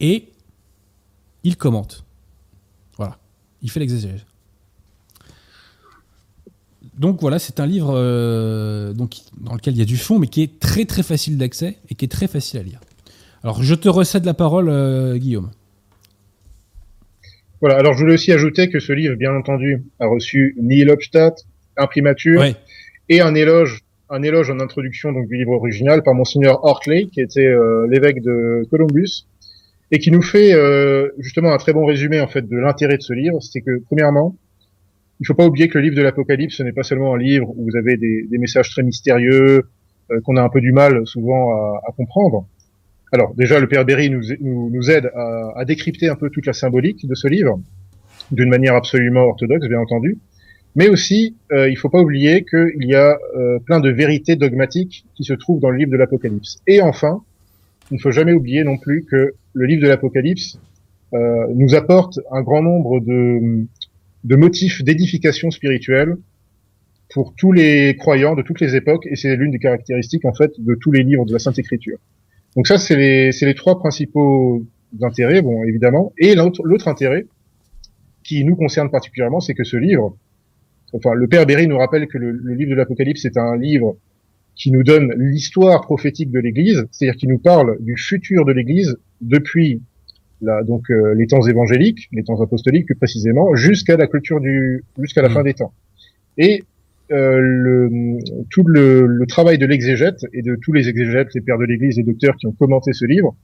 [0.00, 0.28] et
[1.44, 2.04] il commente.
[2.96, 3.18] Voilà,
[3.62, 4.24] il fait l'exégèse.
[6.98, 10.42] Donc voilà, c'est un livre euh, dans lequel il y a du fond, mais qui
[10.42, 12.80] est très très facile d'accès et qui est très facile à lire.
[13.42, 15.50] Alors je te recède la parole, euh, Guillaume.
[17.60, 17.76] Voilà.
[17.76, 21.34] Alors je voulais aussi ajouter que ce livre, bien entendu, a reçu Neil Hofstadt,
[21.76, 22.54] imprimature, Ouais.
[23.08, 23.80] et un éloge,
[24.10, 28.22] un éloge en introduction donc du livre original par monseigneur Hartley, qui était euh, l'évêque
[28.22, 29.26] de Columbus,
[29.90, 33.02] et qui nous fait euh, justement un très bon résumé en fait de l'intérêt de
[33.02, 33.40] ce livre.
[33.42, 34.36] C'est que premièrement,
[35.20, 37.48] il faut pas oublier que le livre de l'Apocalypse, ce n'est pas seulement un livre
[37.56, 39.64] où vous avez des, des messages très mystérieux
[40.10, 42.46] euh, qu'on a un peu du mal souvent à, à comprendre.
[43.12, 47.14] Alors déjà, le Père Berry nous, aide à, décrypter un peu toute la symbolique de
[47.14, 47.60] ce livre,
[48.30, 50.18] d'une manière absolument orthodoxe, bien entendu.
[50.76, 55.06] Mais aussi, euh, il faut pas oublier qu'il y a euh, plein de vérités dogmatiques
[55.14, 56.58] qui se trouvent dans le livre de l'Apocalypse.
[56.66, 57.22] Et enfin,
[57.90, 60.60] il ne faut jamais oublier non plus que le livre de l'Apocalypse
[61.14, 63.64] euh, nous apporte un grand nombre de,
[64.24, 66.16] de motifs d'édification spirituelle
[67.10, 70.52] pour tous les croyants de toutes les époques, et c'est l'une des caractéristiques en fait
[70.58, 71.98] de tous les livres de la Sainte Écriture.
[72.56, 74.64] Donc ça, c'est les, c'est les trois principaux
[75.02, 76.12] intérêts, bon, évidemment.
[76.18, 77.26] Et l'autre intérêt,
[78.28, 80.16] qui nous concerne particulièrement, c'est que ce livre,
[80.92, 83.96] enfin, le Père Berry nous rappelle que le, livre de l'Apocalypse est un livre
[84.54, 88.98] qui nous donne l'histoire prophétique de l'Église, c'est-à-dire qui nous parle du futur de l'Église
[89.20, 89.80] depuis
[90.42, 94.84] la, donc euh, les temps évangéliques, les temps apostoliques plus précisément, jusqu'à la clôture du,
[94.98, 95.32] jusqu'à la mmh.
[95.32, 95.72] fin des temps.
[96.36, 96.64] Et
[97.10, 98.18] euh, le,
[98.50, 101.96] tout le, le, travail de l'exégète et de tous les exégètes, les pères de l'Église,
[101.96, 103.34] les docteurs qui ont commenté ce livre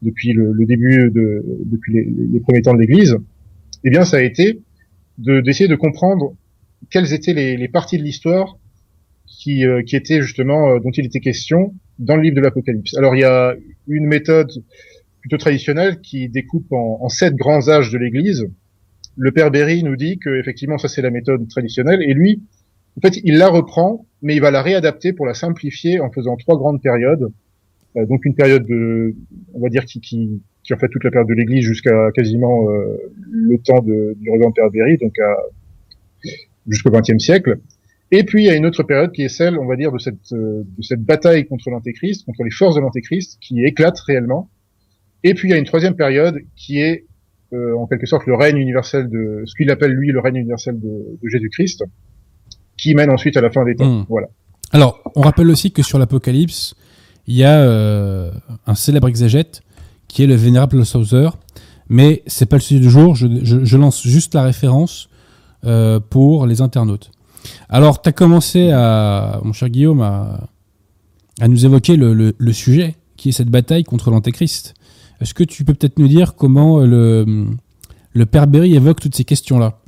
[0.00, 3.18] depuis le, le début de, depuis les, premiers temps de l'Église,
[3.84, 4.60] eh bien, ça a été
[5.18, 6.34] de d'essayer de comprendre
[6.90, 8.58] quelles étaient les, les parties de l'histoire
[9.26, 12.96] qui, euh, qui étaient justement euh, dont il était question dans le livre de l'Apocalypse.
[12.96, 13.54] Alors, il y a
[13.86, 14.50] une méthode
[15.20, 18.48] plutôt traditionnelle qui découpe en, en sept grands âges de l'Église.
[19.16, 22.42] Le père Berry nous dit que effectivement ça c'est la méthode traditionnelle et lui
[22.96, 26.36] en fait, il la reprend, mais il va la réadapter pour la simplifier en faisant
[26.36, 27.30] trois grandes périodes.
[27.96, 29.14] Euh, donc une période de,
[29.54, 32.70] on va dire qui, qui, qui en fait toute la période de l'Église jusqu'à quasiment
[32.70, 32.96] euh,
[33.30, 35.36] le temps de, du révérend Père Berry, donc à,
[36.68, 37.58] jusqu'au XXe siècle.
[38.12, 39.98] Et puis il y a une autre période qui est celle, on va dire, de
[39.98, 44.50] cette, euh, de cette bataille contre l'Antéchrist, contre les forces de l'Antéchrist, qui éclate réellement.
[45.22, 47.06] Et puis il y a une troisième période qui est
[47.52, 51.18] en quelque sorte le règne universel de ce qu'il appelle lui le règne universel de,
[51.20, 51.82] de Jésus-Christ,
[52.80, 54.00] qui mène ensuite à la fin des temps.
[54.00, 54.06] Hmm.
[54.08, 54.28] Voilà.
[54.72, 56.74] Alors, on rappelle aussi que sur l'Apocalypse,
[57.26, 58.30] il y a euh,
[58.66, 59.62] un célèbre exégète
[60.08, 61.28] qui est le vénérable Sauser,
[61.88, 63.14] mais c'est pas le sujet du jour.
[63.14, 65.08] Je, lance juste la référence
[65.64, 67.10] euh, pour les internautes.
[67.68, 70.48] Alors, tu as commencé à, mon cher Guillaume, à,
[71.46, 74.74] nous évoquer le, sujet qui est cette bataille contre l'Antéchrist.
[75.20, 77.46] Est-ce que tu peux peut-être nous dire comment le,
[78.12, 79.79] le Père Berry évoque toutes ces questions-là?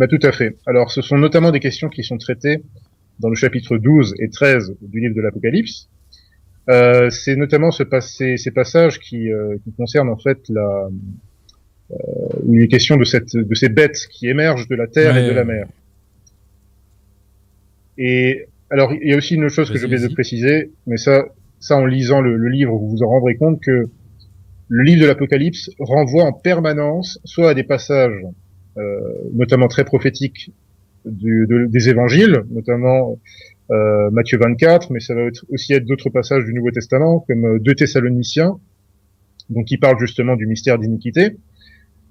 [0.00, 0.56] Bah, tout à fait.
[0.64, 2.62] Alors, ce sont notamment des questions qui sont traitées
[3.18, 5.90] dans le chapitre 12 et 13 du livre de l'Apocalypse.
[6.70, 10.88] Euh, c'est notamment ce ces passages qui, euh, qui, concernent en fait la,
[11.90, 11.96] euh,
[12.48, 15.34] il est question de cette, de ces bêtes qui émergent de la terre et de
[15.34, 15.66] la mer.
[17.98, 20.96] Et alors, il y a aussi une autre chose que j'ai oublié de préciser, mais
[20.96, 21.26] ça,
[21.58, 23.84] ça en lisant le, le, livre, vous vous en rendrez compte que
[24.68, 28.24] le livre de l'Apocalypse renvoie en permanence soit à des passages
[29.32, 30.52] notamment très prophétique
[31.04, 33.18] du, des évangiles, notamment
[33.70, 37.70] euh, Matthieu 24, mais ça va aussi être d'autres passages du Nouveau Testament, comme 2
[37.70, 38.58] euh, Thessaloniciens,
[39.48, 41.36] donc qui parle justement du mystère d'iniquité.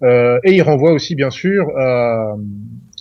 [0.01, 2.36] Euh, et il renvoie aussi, bien sûr, à,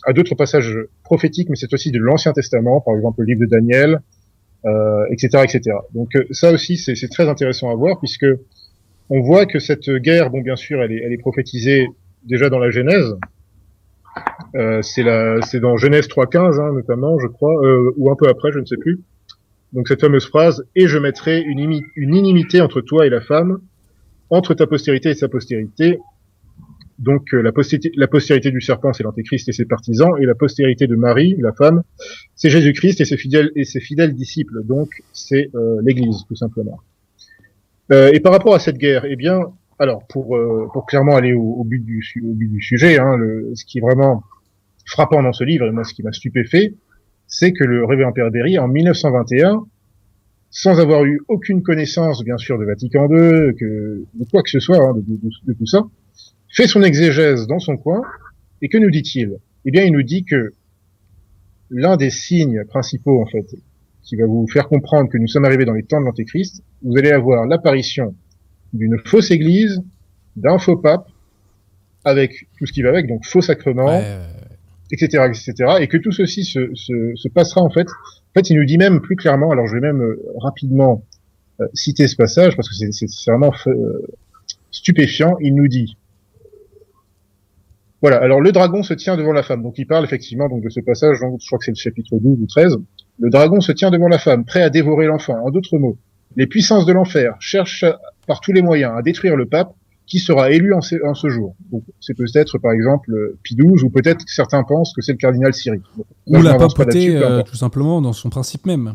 [0.05, 3.45] à d'autres passages prophétiques, mais c'est aussi de l'Ancien Testament, par exemple le livre de
[3.45, 4.01] Daniel,
[4.65, 5.77] euh, etc., etc.
[5.93, 8.25] Donc ça aussi, c'est très intéressant à voir, puisque
[9.09, 11.87] on voit que cette guerre, bon, bien sûr, elle est, elle est prophétisée
[12.25, 13.15] déjà dans la Genèse,
[14.55, 18.59] euh, c'est dans Genèse 3.15 hein, notamment, je crois, euh, ou un peu après, je
[18.59, 18.99] ne sais plus.
[19.73, 23.59] Donc cette fameuse phrase et je mettrai une, une inimité entre toi et la femme,
[24.29, 25.99] entre ta postérité et sa postérité.
[26.97, 30.35] Donc euh, la, postérité, la postérité du serpent, c'est l'antéchrist et ses partisans, et la
[30.35, 31.83] postérité de Marie, la femme,
[32.35, 34.63] c'est Jésus-Christ et ses fidèles et ses fidèles disciples.
[34.63, 35.51] Donc c'est
[35.81, 36.79] l'Église tout simplement.
[37.91, 39.39] et par rapport à cette guerre, eh bien,
[39.79, 40.37] alors pour
[40.73, 43.17] pour clairement aller au, but du au but du sujet, hein,
[43.55, 44.23] ce qui est vraiment
[44.85, 46.73] frappant dans ce livre, et moi ce qui m'a stupéfait,
[47.27, 49.65] c'est que le révérend Père Berry, en 1921,
[50.49, 54.59] sans avoir eu aucune connaissance, bien sûr, de Vatican II, que, de quoi que ce
[54.59, 55.85] soit, hein, de, tout ça,
[56.49, 58.01] fait son exégèse dans son coin,
[58.61, 59.37] et que nous dit-il?
[59.65, 60.53] Eh bien, il nous dit que
[61.69, 63.45] l'un des signes principaux, en fait,
[64.01, 66.97] qui va vous faire comprendre que nous sommes arrivés dans les temps de l'Antéchrist, vous
[66.97, 68.15] allez avoir l'apparition
[68.73, 69.81] d'une fausse église,
[70.35, 71.07] d'un faux pape,
[72.05, 74.01] avec tout ce qui va avec, donc faux sacrement,
[74.91, 77.87] etc., etc., et que tout ceci se, se, se, passera en fait.
[77.87, 79.51] En fait, il nous dit même plus clairement.
[79.51, 81.03] Alors, je vais même euh, rapidement
[81.61, 84.07] euh, citer ce passage parce que c'est vraiment euh,
[84.71, 85.35] stupéfiant.
[85.41, 85.97] Il nous dit.
[88.01, 88.17] Voilà.
[88.17, 89.63] Alors, le dragon se tient devant la femme.
[89.63, 91.19] Donc, il parle effectivement donc de ce passage.
[91.19, 92.77] Donc, je crois que c'est le chapitre 12 ou 13.
[93.19, 95.43] Le dragon se tient devant la femme, prêt à dévorer l'enfant.
[95.43, 95.97] En d'autres mots,
[96.35, 97.85] les puissances de l'enfer cherchent
[98.29, 99.73] par tous les moyens à détruire le pape
[100.05, 101.55] qui sera élu en ce, jour.
[101.99, 103.11] c'est peut-être par exemple
[103.41, 105.81] Pie XII ou peut-être certains pensent que c'est le cardinal Siri.
[106.27, 108.93] ou la papauté euh, tout simplement dans son principe même.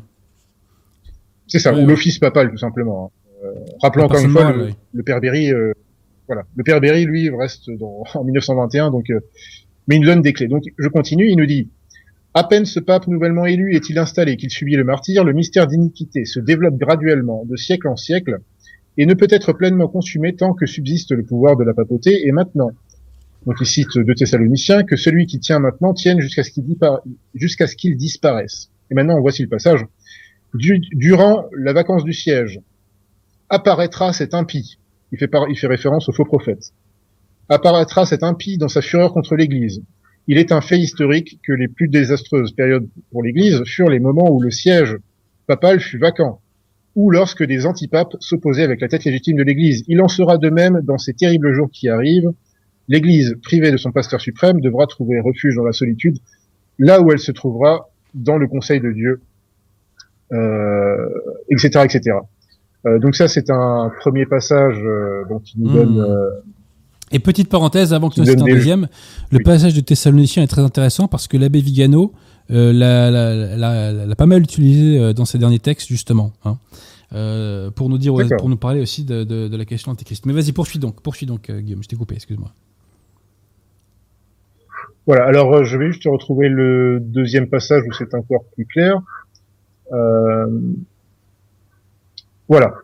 [1.49, 3.07] C'est ça, ou l'office papal tout simplement.
[3.07, 3.31] Hein.
[3.45, 5.73] Euh, rappelons encore une fois le, père Berry, euh,
[6.29, 9.07] voilà, le père Berry lui reste dans, en 1921 donc,
[9.89, 10.47] mais il nous donne des clés.
[10.47, 11.71] Donc je continue, il nous dit.
[12.37, 16.25] À peine ce pape nouvellement élu est-il installé qu'il subit le martyr, le mystère d'iniquité
[16.25, 18.41] se développe graduellement, de siècle en siècle,
[18.97, 22.33] et ne peut être pleinement consumé tant que subsiste le pouvoir de la papauté et
[22.33, 22.71] maintenant.
[23.47, 28.71] Donc il cite de Thessaloniciens que celui qui tient maintenant tienne jusqu'à ce qu'il disparaisse.
[28.91, 29.85] Et maintenant, voici le passage.
[30.55, 32.61] durant la vacance du siège,
[33.49, 34.79] apparaîtra cet impie.
[35.13, 36.73] il fait, il fait référence au faux prophète.
[37.49, 39.83] Apparaîtra cet impie dans sa fureur contre l'Église.
[40.27, 44.31] Il est un fait historique que les plus désastreuses périodes pour l'Église furent les moments
[44.31, 44.97] où le siège
[45.47, 46.41] papal fut vacant,
[46.97, 49.85] ou lorsque des antipapes s'opposaient avec la tête légitime de l'Église.
[49.89, 52.31] Il en sera de même dans ces terribles jours qui arrivent.
[52.89, 56.19] L'Église, privée de son pasteur suprême, devra trouver refuge dans la solitude,
[56.79, 59.21] là où elle se trouvera dans le conseil de Dieu,
[60.33, 61.09] euh,
[61.51, 62.17] etc., etc.
[62.87, 65.75] Euh, donc ça, c'est un premier passage euh, dont il nous Hmm.
[65.75, 66.01] donne.
[66.01, 66.31] euh,
[67.13, 68.89] Et petite parenthèse, avant que Qui tu cites donne un deuxième,
[69.31, 69.45] le Oui.
[69.45, 72.13] passage de Thessaloniciens est très intéressant parce que l'abbé Vigano
[72.49, 76.59] l'a, l'a- l'a- l'a pas mal utilisé euh, dans ses derniers textes, justement, hein,
[77.15, 80.27] euh, pour, nous dire, pour nous parler aussi de, de- de la question antéchrist.
[80.27, 82.51] Mais vas-y, poursuis donc, poursuis donc, euh, Guillaume, je t'ai coupé, excuse-moi.
[85.07, 89.01] Voilà, alors euh, je vais juste retrouver le deuxième passage où c'est encore plus clair.
[89.93, 90.47] Euh,
[92.49, 92.75] Voilà.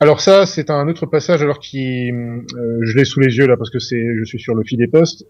[0.00, 3.56] Alors ça, c'est un autre passage alors qui, euh, je l'ai sous les yeux là
[3.56, 5.26] parce que c'est, je suis sur le fil des postes.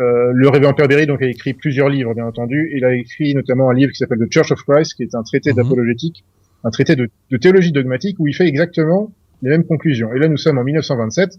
[0.00, 2.70] Euh, le révérend Père Berry donc a écrit plusieurs livres bien entendu.
[2.74, 5.22] Il a écrit notamment un livre qui s'appelle The Church of Christ, qui est un
[5.22, 5.56] traité Mhm.
[5.56, 6.24] d'apologétique,
[6.64, 9.12] un traité de, de théologie dogmatique où il fait exactement
[9.42, 10.12] les mêmes conclusions.
[10.14, 11.38] Et là, nous sommes en 1927.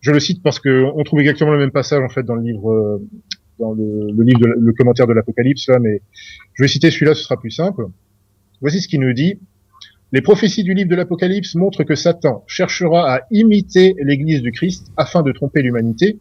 [0.00, 2.42] Je le cite parce que on trouve exactement le même passage en fait dans le
[2.42, 3.08] livre, euh,
[3.58, 6.00] dans le, le livre, de, le commentaire de l'Apocalypse là, mais
[6.54, 7.86] je vais citer celui-là, ce sera plus simple.
[8.60, 9.38] Voici ce qu'il nous dit.
[10.12, 14.92] Les prophéties du livre de l'Apocalypse montrent que Satan cherchera à imiter l'Église du Christ
[14.96, 16.18] afin de tromper l'humanité.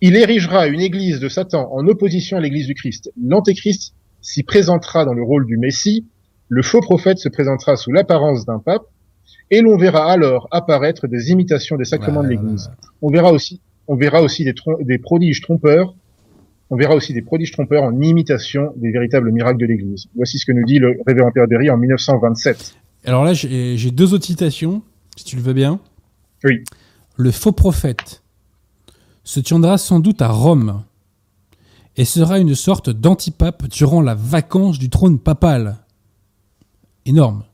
[0.00, 3.10] Il érigera une Église de Satan en opposition à l'Église du Christ.
[3.20, 6.06] L'Antéchrist s'y présentera dans le rôle du Messie.
[6.48, 8.84] Le faux prophète se présentera sous l'apparence d'un pape.
[9.50, 12.70] Et l'on verra alors apparaître des imitations des sacrements de Voilà, l'Église.
[13.02, 15.94] On verra aussi, on verra aussi des, prodiges trompeurs.
[16.70, 20.06] On verra aussi des prodiges trompeurs en imitation des véritables miracles de l'Église.
[20.14, 22.76] Voici ce que nous dit le révérend Père Berry en 1927.
[23.04, 24.82] Alors là, j'ai deux autres citations,
[25.16, 25.80] si tu le veux bien.
[26.44, 26.62] Oui.
[27.16, 28.22] Le faux prophète
[29.28, 30.84] se tiendra sans doute à Rome
[31.98, 35.84] et sera une sorte d'antipape durant la vacance du trône papal.
[37.04, 37.44] Énorme.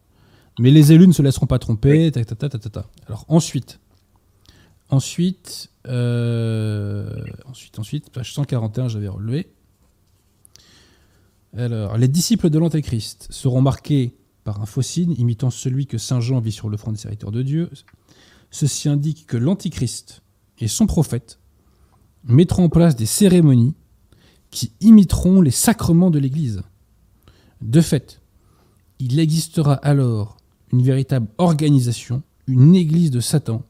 [0.61, 2.12] Mais les élus ne se laisseront pas tromper.
[2.12, 2.87] ta, ta, ta.
[3.09, 3.81] Alors ensuite,
[4.89, 9.53] ensuite, euh, ensuite, ensuite, page 141, j'avais relevé.
[11.57, 14.14] Alors, les disciples de l'Antéchrist seront marqués
[14.45, 17.33] par un faux signe imitant celui que Saint Jean vit sur le front des serviteurs
[17.33, 17.68] de Dieu.
[18.53, 20.22] Ceci indique que l'Antichrist
[20.61, 21.41] et son prophète
[22.27, 23.75] mettront en place des cérémonies
[24.51, 26.62] qui imiteront les sacrements de l'Église.
[27.61, 28.20] De fait,
[28.99, 30.37] il existera alors
[30.72, 33.62] une véritable organisation, une Église de Satan,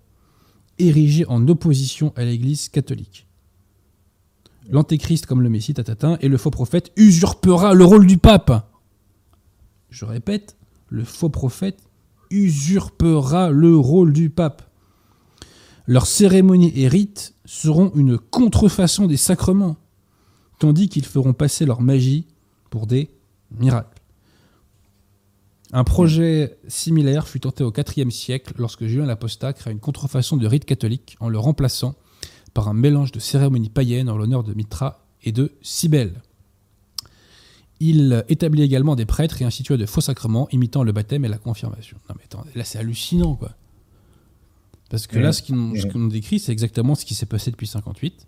[0.78, 3.26] érigée en opposition à l'Église catholique.
[4.68, 8.70] L'Antéchrist comme le Messie, tatatin, et le faux prophète usurpera le rôle du pape.
[9.90, 10.56] Je répète,
[10.88, 11.78] le faux prophète
[12.30, 14.70] usurpera le rôle du pape.
[15.86, 19.76] Leurs cérémonies et rites seront une contrefaçon des sacrements,
[20.58, 22.26] tandis qu'ils feront passer leur magie
[22.70, 23.10] pour des
[23.58, 24.00] miracles.
[25.72, 30.46] Un projet similaire fut tenté au IVe siècle lorsque Julien l'Apostat créa une contrefaçon de
[30.46, 31.96] rite catholique en le remplaçant
[32.54, 36.22] par un mélange de cérémonies païennes en l'honneur de Mitra et de Cybèle.
[37.80, 41.38] Il établit également des prêtres et institua de faux sacrements imitant le baptême et la
[41.38, 41.96] confirmation.
[42.08, 43.50] Non mais attends, là c'est hallucinant quoi.
[44.90, 47.66] Parce que là, ce qu'on ce nous décrit, c'est exactement ce qui s'est passé depuis
[47.66, 48.26] 58.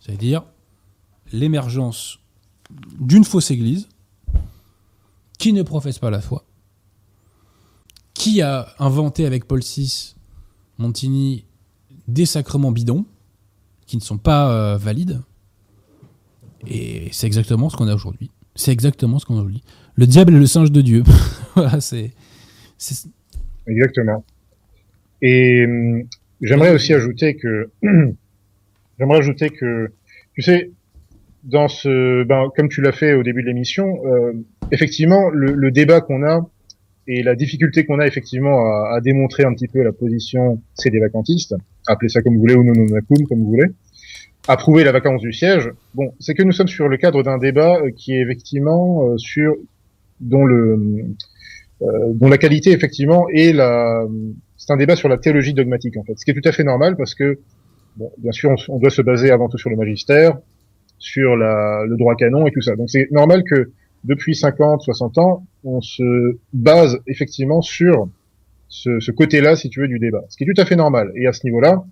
[0.00, 0.44] C'est-à-dire
[1.32, 2.18] l'émergence
[3.00, 3.88] d'une fausse église
[5.38, 6.44] qui ne professe pas la foi,
[8.14, 10.14] qui a inventé avec Paul VI,
[10.78, 11.44] Montigny,
[12.08, 13.04] des sacrements bidons
[13.86, 15.20] qui ne sont pas euh, valides.
[16.66, 18.30] Et c'est exactement ce qu'on a aujourd'hui.
[18.54, 19.62] C'est exactement ce qu'on a aujourd'hui.
[19.94, 21.02] Le diable est le singe de Dieu.
[21.54, 22.12] voilà, c'est-
[23.66, 24.24] Exactement.
[25.22, 26.04] Et hum,
[26.40, 27.70] j'aimerais aussi ajouter que
[28.98, 29.90] j'aimerais ajouter que
[30.34, 30.70] tu sais
[31.44, 34.32] dans ce ben, comme tu l'as fait au début de l'émission, euh,
[34.72, 36.48] effectivement le, le débat qu'on a
[37.06, 40.90] et la difficulté qu'on a effectivement à, à démontrer un petit peu la position c'est
[40.90, 41.54] des vacantistes,
[41.86, 42.86] appelez ça comme vous voulez ou non non
[43.28, 43.68] comme vous voulez,
[44.48, 45.70] à prouver la vacance du siège.
[45.94, 49.18] Bon, c'est que nous sommes sur le cadre d'un débat euh, qui est effectivement euh,
[49.18, 49.56] sur
[50.20, 51.06] dont le
[51.82, 54.06] euh, dont la qualité effectivement est la
[54.70, 56.62] c'est un débat sur la théologie dogmatique en fait ce qui est tout à fait
[56.62, 57.38] normal parce que
[57.96, 60.38] bon bien sûr on, on doit se baser avant tout sur le magistère
[60.98, 63.72] sur la, le droit canon et tout ça donc c'est normal que
[64.04, 68.08] depuis 50 60 ans on se base effectivement sur
[68.68, 71.10] ce, ce côté-là si tu veux du débat ce qui est tout à fait normal
[71.16, 71.82] et à ce niveau-là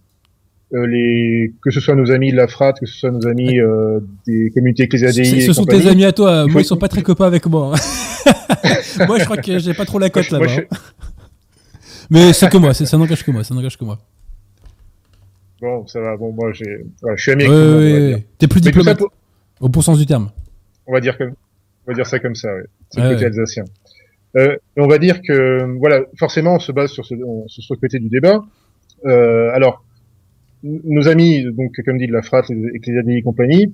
[0.75, 3.59] euh, les que ce soit nos amis de la FRAT que ce soit nos amis
[3.59, 6.47] euh, des communautés et Ce sont tes amis à toi.
[6.47, 7.75] Moi, ils sont pas très copains avec moi.
[9.07, 10.45] Moi, je crois que j'ai pas trop la cote là-bas.
[12.11, 13.99] Mais c'est que moi, ça n'engage que moi, ça n'engage que moi.
[15.61, 16.17] Bon, ça va.
[16.17, 16.85] Bon, moi, j'ai,
[17.17, 17.51] je suis ami Ouais,
[18.15, 18.27] ouais.
[18.39, 19.13] T'es plus diplomate, pour-
[19.61, 20.31] au bon sens du terme.
[20.87, 21.31] on va dire comme,
[21.87, 22.55] on va dire ça comme ça.
[22.55, 22.63] Ouais.
[22.91, 23.65] C'est le côté alsacien.
[24.37, 27.75] Euh, on va dire que, voilà, forcément, on se base sur ce, on- sur ce
[27.75, 28.45] côté du débat.
[29.07, 29.85] Euh, alors,
[30.63, 33.73] nos amis, donc comme dit de la Frat, les Ecclésiadie et compagnie,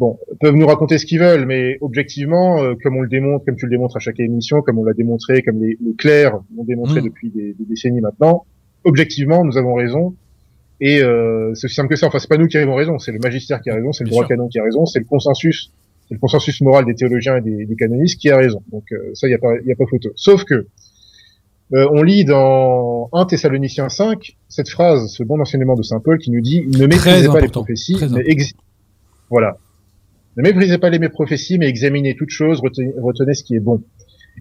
[0.00, 3.56] bon, peuvent nous raconter ce qu'ils veulent, mais objectivement, euh, comme on le démontre, comme
[3.56, 6.64] tu le démontres à chaque émission, comme on l'a démontré, comme les, les clercs l'ont
[6.64, 7.04] démontré Mm.
[7.04, 8.46] depuis des, des décennies maintenant,
[8.84, 10.14] objectivement, nous avons raison.
[10.80, 12.06] Et euh, c'est aussi simple que ça.
[12.06, 14.10] Enfin, c'est pas nous qui avons raison, c'est le magistère qui a raison, c'est le
[14.10, 15.70] droit canon qui a raison, c'est le consensus,
[16.08, 18.62] c'est le consensus moral des théologiens et des, des canonistes qui a raison.
[18.72, 20.08] Donc euh, ça, il y a pas, y a pas photo.
[20.16, 20.66] Sauf que
[21.74, 26.18] euh, on lit dans 1 Thessaloniciens 5 cette phrase, ce bon enseignement de saint Paul
[26.18, 28.24] qui nous dit ne méprisez pas les prophéties, mais
[29.28, 29.58] voilà,
[30.36, 33.60] ne méprisez pas les mes prophéties, mais examinez toutes choses, retenez, retenez ce qui est
[33.60, 33.82] bon.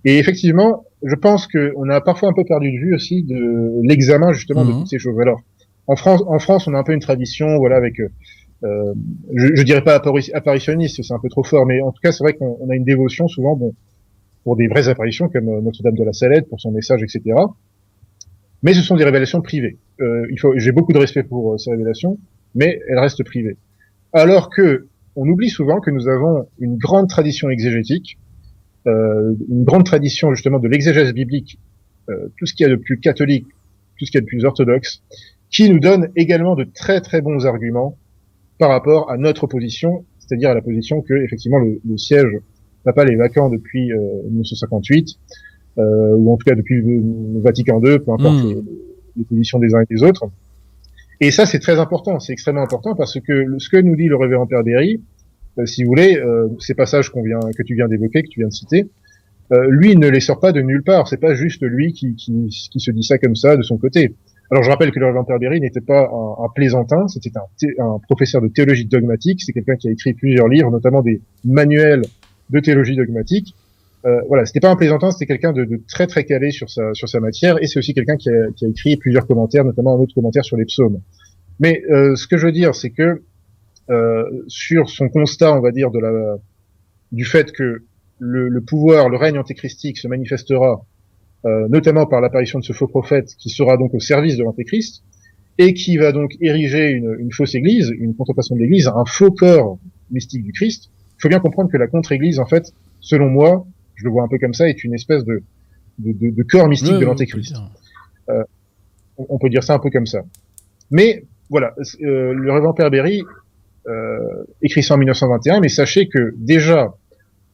[0.06, 3.82] Et effectivement, je pense que on a parfois un peu perdu de vue aussi de
[3.84, 4.78] l'examen justement de Mhm.
[4.80, 5.20] toutes ces choses.
[5.20, 5.42] Alors,
[5.88, 8.94] en France, en France, on a un peu une tradition, voilà, avec, euh,
[9.34, 12.12] je, je dirais pas appari- apparitionniste, c'est un peu trop fort, mais en tout cas,
[12.12, 13.74] c'est vrai qu'on on a une dévotion souvent, bon,
[14.44, 17.36] pour des vraies apparitions comme euh, Notre-Dame de la Salette, pour son message, etc.
[18.62, 19.78] Mais ce sont des révélations privées.
[20.02, 22.18] Euh, il faut, j'ai beaucoup de respect pour euh, ces révélations,
[22.56, 23.58] mais elles restent privées.
[24.14, 24.88] Alors que
[25.20, 28.18] on oublie souvent que nous avons une grande tradition exégétique,
[28.88, 31.60] euh, une grande tradition justement de l'exégèse biblique,
[32.10, 33.48] euh, tout ce qu'il y a de plus catholique,
[33.98, 35.04] tout ce qu'il y a de plus orthodoxe,
[35.50, 37.98] qui nous donne également de très très bons arguments
[38.60, 42.40] par rapport à notre position, c'est-à-dire à la position que effectivement le, le siège
[42.86, 43.98] papal est vacant depuis euh,
[44.30, 45.18] 1958,
[45.80, 48.48] euh, ou en tout cas depuis le Vatican II, peu importe Mm.
[48.48, 48.64] les,
[49.18, 50.30] les positions des uns et des autres.
[51.22, 54.16] Et ça, c'est très important, c'est extrêmement important parce que ce que nous dit le
[54.16, 55.02] révérend Père Berry,
[55.58, 58.54] euh, si vous voulez, euh, ces passages que tu viens d'évoquer, que tu viens de
[58.54, 58.88] citer,
[59.52, 61.08] euh, lui ne les sort pas de nulle part.
[61.08, 64.16] C'est pas juste lui qui, qui, se dit ça comme ça de son côté.
[64.52, 67.32] Alors je rappelle que le révérend Père Berry n'était pas un, plaisantin, c'était
[67.80, 69.42] un professeur de théologie dogmatique.
[69.44, 72.02] C'est quelqu'un qui a écrit plusieurs livres, notamment des manuels
[72.50, 73.56] de théologie dogmatique.
[74.06, 76.94] Euh, voilà, c'était pas un plaisantin, c'était quelqu'un de, de très très calé sur sa
[76.94, 79.96] sur sa matière, et c'est aussi quelqu'un qui a, qui a écrit plusieurs commentaires, notamment
[79.96, 81.02] un autre commentaire sur les psaumes.
[81.60, 83.22] Mais euh, ce que je veux dire, c'est que
[83.90, 86.38] euh, sur son constat, on va dire, de la
[87.12, 87.84] du fait que
[88.20, 90.86] le, le pouvoir, le règne antéchristique se manifestera
[91.46, 95.04] euh, notamment par l'apparition de ce faux prophète qui sera donc au service de l'antéchrist
[95.58, 99.32] et qui va donc ériger une, une fausse église, une contemplation de l'église, un faux
[99.32, 99.78] corps
[100.12, 100.90] mystique du Christ.
[101.18, 102.72] Il faut bien comprendre que la contre-église, en fait,
[103.02, 103.66] selon moi,
[104.00, 105.44] je le vois un peu comme ça, est une espèce de,
[105.98, 108.46] de, de, de corps mystique de l'antéchrist on peut dire.
[109.18, 110.22] on peut dire ça un peu comme ça.
[110.92, 113.24] Mais voilà, euh, le révérend Père Berry
[113.88, 116.94] euh, écrit ça en 1921, mais sachez que déjà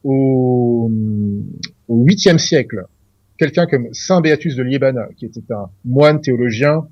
[0.04, 0.90] au,
[1.88, 2.84] au 8e siècle,
[3.38, 6.86] quelqu'un comme Saint Béatus de Liébana, qui était un moine théologien,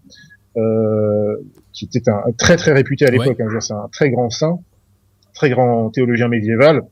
[0.57, 1.37] euh,
[1.73, 4.59] qui était un, très très réputé à l'époque, hein, c'est un très grand saint,
[5.35, 6.83] très grand théologien médiéval,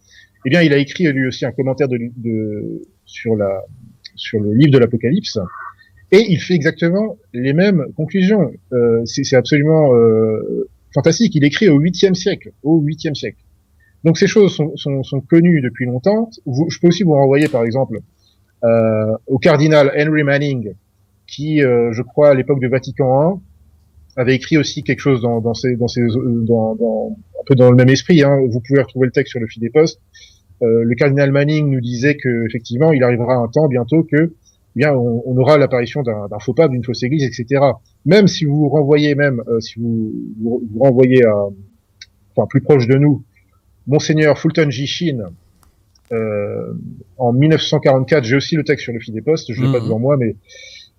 [0.45, 3.63] eh bien il a écrit lui aussi un commentaire de, de sur la
[4.15, 5.39] sur le livre de l'Apocalypse,
[6.11, 8.53] et il fait exactement les mêmes conclusions.
[8.73, 11.35] Euh, c'est absolument euh, fantastique.
[11.35, 13.43] Il écrit au 8e siècle, au 8e siècle.
[14.05, 16.29] Donc ces choses sont, sont, sont connues depuis longtemps.
[16.47, 18.01] Je peux aussi vous renvoyer par exemple
[18.65, 20.75] euh, au cardinal Henry Manning,
[21.27, 23.41] qui, euh, je crois, à l'époque de Vatican
[24.17, 27.55] I, avait écrit aussi quelque chose dans, dans, ces, dans, ces, dans, dans, un peu
[27.55, 28.23] dans le même esprit.
[28.23, 28.39] Hein.
[28.51, 30.01] Vous pouvez retrouver le texte sur le fil des postes.
[30.63, 34.17] Euh, le cardinal Manning nous disait que effectivement, il arrivera un temps bientôt que
[34.75, 37.63] eh bien, on, on aura l'apparition d'un faux pape, d'une fausse église, etc.
[38.07, 41.35] Même si vous renvoyez, même euh, si vous, vous, vous renvoyez à,
[42.35, 43.23] enfin, plus proche de nous,
[43.87, 44.87] Monseigneur Fulton J.
[44.87, 45.25] Sheen,
[46.13, 46.73] euh,
[47.19, 49.85] en 1944, j'ai aussi le texte sur le fil des postes, je l'ai pas Mhm.
[49.85, 50.37] devant moi, mais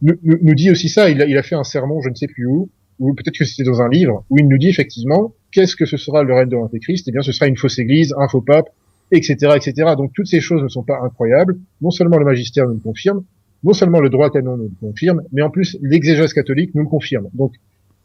[0.02, 1.10] nous, nous, nous dit aussi ça.
[1.10, 3.46] Il a, il a fait un sermon, je ne sais plus où, ou peut-être que
[3.46, 6.50] c'était dans un livre, où il nous dit effectivement qu'est-ce que ce sera le règne
[6.50, 7.08] de l'Antéchrist?
[7.08, 8.70] Eh bien, ce sera une fausse église, un faux pape,
[9.16, 9.94] etc., etc.
[9.98, 11.58] Donc toutes ces choses ne sont pas incroyables.
[11.82, 13.24] Non seulement le magistère nous le confirme,
[13.64, 16.90] non seulement le droit canon nous le confirme, mais en plus l'exégèse catholique nous le
[16.90, 17.28] confirme.
[17.34, 17.54] Donc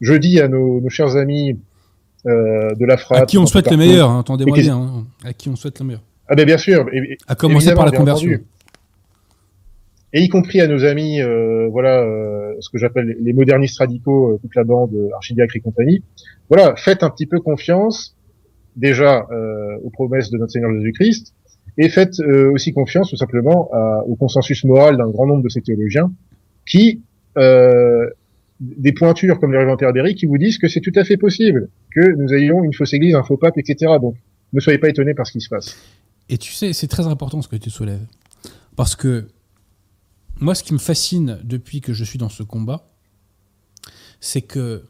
[0.00, 1.58] je dis à nos, nos chers amis
[2.26, 4.76] euh, de la frappe, À qui on souhaite le meilleur, hein, entendez-moi bien.
[4.76, 5.06] hein.
[5.24, 6.02] À qui on souhaite le meilleur.
[6.28, 8.28] Ah ben bien sûr, et- et- À commencer par la conversion.
[8.28, 8.44] entendu.
[10.12, 14.32] et y compris à nos amis, euh, voilà, euh, ce que j'appelle les modernistes radicaux,
[14.32, 16.02] euh, toute la bande euh, archidiacre et compagnie.
[16.48, 18.14] Voilà, faites un petit peu confiance
[18.78, 21.34] déjà euh, aux promesses de notre Seigneur Jésus-Christ,
[21.76, 23.70] et faites euh, aussi confiance tout simplement
[24.06, 26.10] au consensus moral d'un grand nombre de ces théologiens
[26.66, 27.02] qui
[27.38, 28.08] euh,
[28.60, 31.68] des pointures comme les réventaires Berry qui vous disent que c'est tout à fait possible
[31.94, 33.92] que nous ayons une fausse église, un faux pape, etc.
[34.00, 34.16] Donc
[34.52, 35.78] ne soyez pas étonnés par ce qui se passe.
[36.28, 38.04] Et tu sais, c'est très important ce que tu soulèves.
[38.74, 39.28] Parce que
[40.40, 42.88] moi, ce qui me fascine depuis que je suis dans ce combat,
[44.18, 44.82] c'est que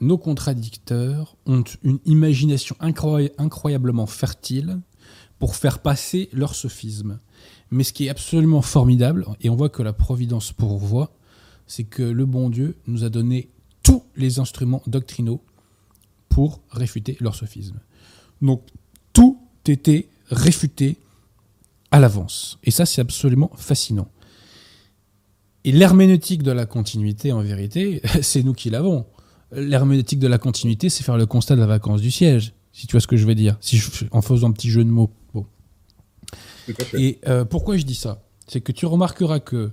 [0.00, 4.80] nos contradicteurs ont une imagination incroyablement fertile
[5.38, 7.18] pour faire passer leur sophisme.
[7.70, 11.12] Mais ce qui est absolument formidable, et on voit que la Providence pourvoit,
[11.66, 13.50] c'est que le bon Dieu nous a donné
[13.82, 15.42] tous les instruments doctrinaux
[16.28, 17.78] pour réfuter leur sophisme.
[18.42, 18.62] Donc
[19.12, 20.96] tout était réfuté
[21.90, 22.58] à l'avance.
[22.64, 24.08] Et ça, c'est absolument fascinant.
[25.64, 29.06] Et l'herméneutique de la continuité, en vérité, c'est nous qui l'avons.
[29.54, 32.92] L'herméneutique de la continuité, c'est faire le constat de la vacance du siège, si tu
[32.92, 33.80] vois ce que je veux dire, si
[34.10, 35.10] en faisant un petit jeu de mots.
[35.32, 35.46] Bon.
[36.94, 38.22] Et euh, pourquoi je dis ça?
[38.46, 39.70] C'est que tu remarqueras que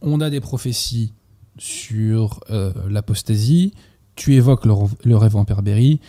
[0.00, 1.12] on a des prophéties
[1.58, 3.72] sur euh, l'apostasie,
[4.16, 6.00] tu évoques le, le rêve en Perberry,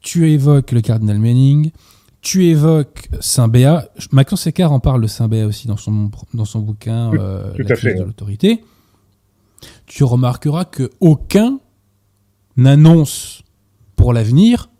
[0.00, 1.70] tu évoques le cardinal Manning,
[2.20, 3.88] tu évoques Saint-Béat.
[4.10, 7.96] Maxence Sécart en parle de Saint-Béat aussi dans son, dans son bouquin euh, La crise
[7.96, 8.64] de l'autorité.
[9.86, 11.60] Tu remarqueras que aucun
[12.56, 13.42] n'annonce
[13.96, 14.70] pour l'avenir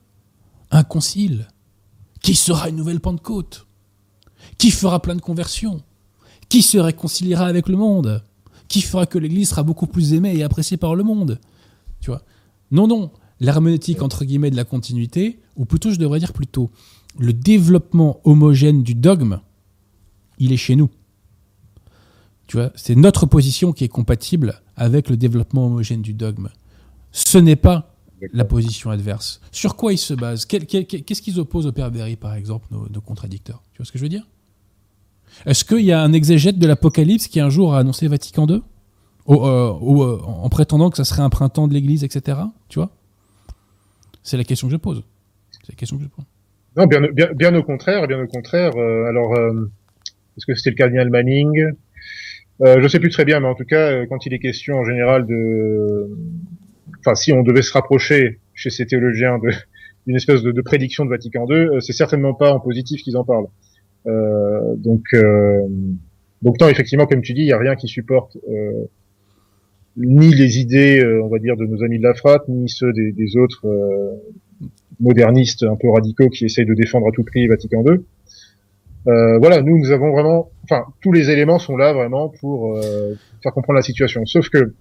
[0.70, 1.48] un concile
[2.20, 3.66] qui sera une nouvelle Pentecôte,
[4.58, 5.82] qui fera plein de conversions,
[6.48, 8.22] qui se réconciliera avec le monde,
[8.68, 11.38] qui fera que l'Église sera beaucoup plus aimée et appréciée par le monde.
[12.00, 12.22] Tu vois
[12.70, 13.10] Non, non.
[13.40, 16.70] L'herméneutique entre guillemets de la continuité, ou plutôt je devrais dire plutôt
[17.18, 19.40] le développement homogène du dogme,
[20.38, 20.88] il est chez nous.
[22.46, 26.48] Tu vois, c'est notre position qui est compatible avec le développement homogène du dogme.
[27.12, 27.94] Ce n'est pas
[28.32, 29.40] la position adverse.
[29.52, 33.62] Sur quoi ils se basent Qu'est-ce qu'ils opposent au Père Berry, par exemple, nos, contradicteurs?
[33.72, 34.26] Tu vois ce que je veux dire?
[35.46, 38.62] Est-ce qu'il y a un exégète de l'Apocalypse qui un jour a annoncé Vatican II
[39.28, 42.38] euh, euh, En prétendant que ça serait un printemps de l'Église, etc.
[42.68, 42.90] Tu vois?
[44.22, 45.02] C'est la question que je pose.
[45.50, 46.24] C'est la question que je pose.
[46.76, 48.72] Non, bien, bien, bien, au contraire, bien au contraire.
[48.76, 49.36] Euh, alors,
[50.36, 51.74] est-ce que c'était le cardinal Manning?
[52.62, 54.76] Euh, Je sais plus très bien, mais en tout cas, euh, quand il est question
[54.76, 56.08] en général de,
[57.00, 59.38] enfin, si on devait se rapprocher chez ces théologiens
[60.06, 63.48] d'une espèce de, prédiction de Vatican II, c'est certainement pas en positif qu'ils en parlent.
[64.76, 65.04] donc,
[66.42, 68.36] donc non, effectivement, comme tu dis, il y a rien qui supporte
[69.96, 73.36] ni les idées, on va dire, de nos amis de la frate, ni ceux des
[73.36, 73.66] autres
[75.00, 78.00] modernistes un peu radicaux qui essayent de défendre à tout prix Vatican II.
[79.06, 83.14] Euh, voilà, nous, nous avons vraiment, enfin, tous les éléments sont là vraiment pour euh,
[83.42, 84.24] faire comprendre la situation.
[84.24, 84.74] Sauf que,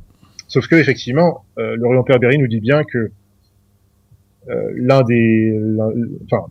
[0.48, 3.12] sauf que effectivement, euh, l'Orient Père nous dit bien que
[4.50, 5.58] euh, l'un des,
[6.26, 6.46] enfin,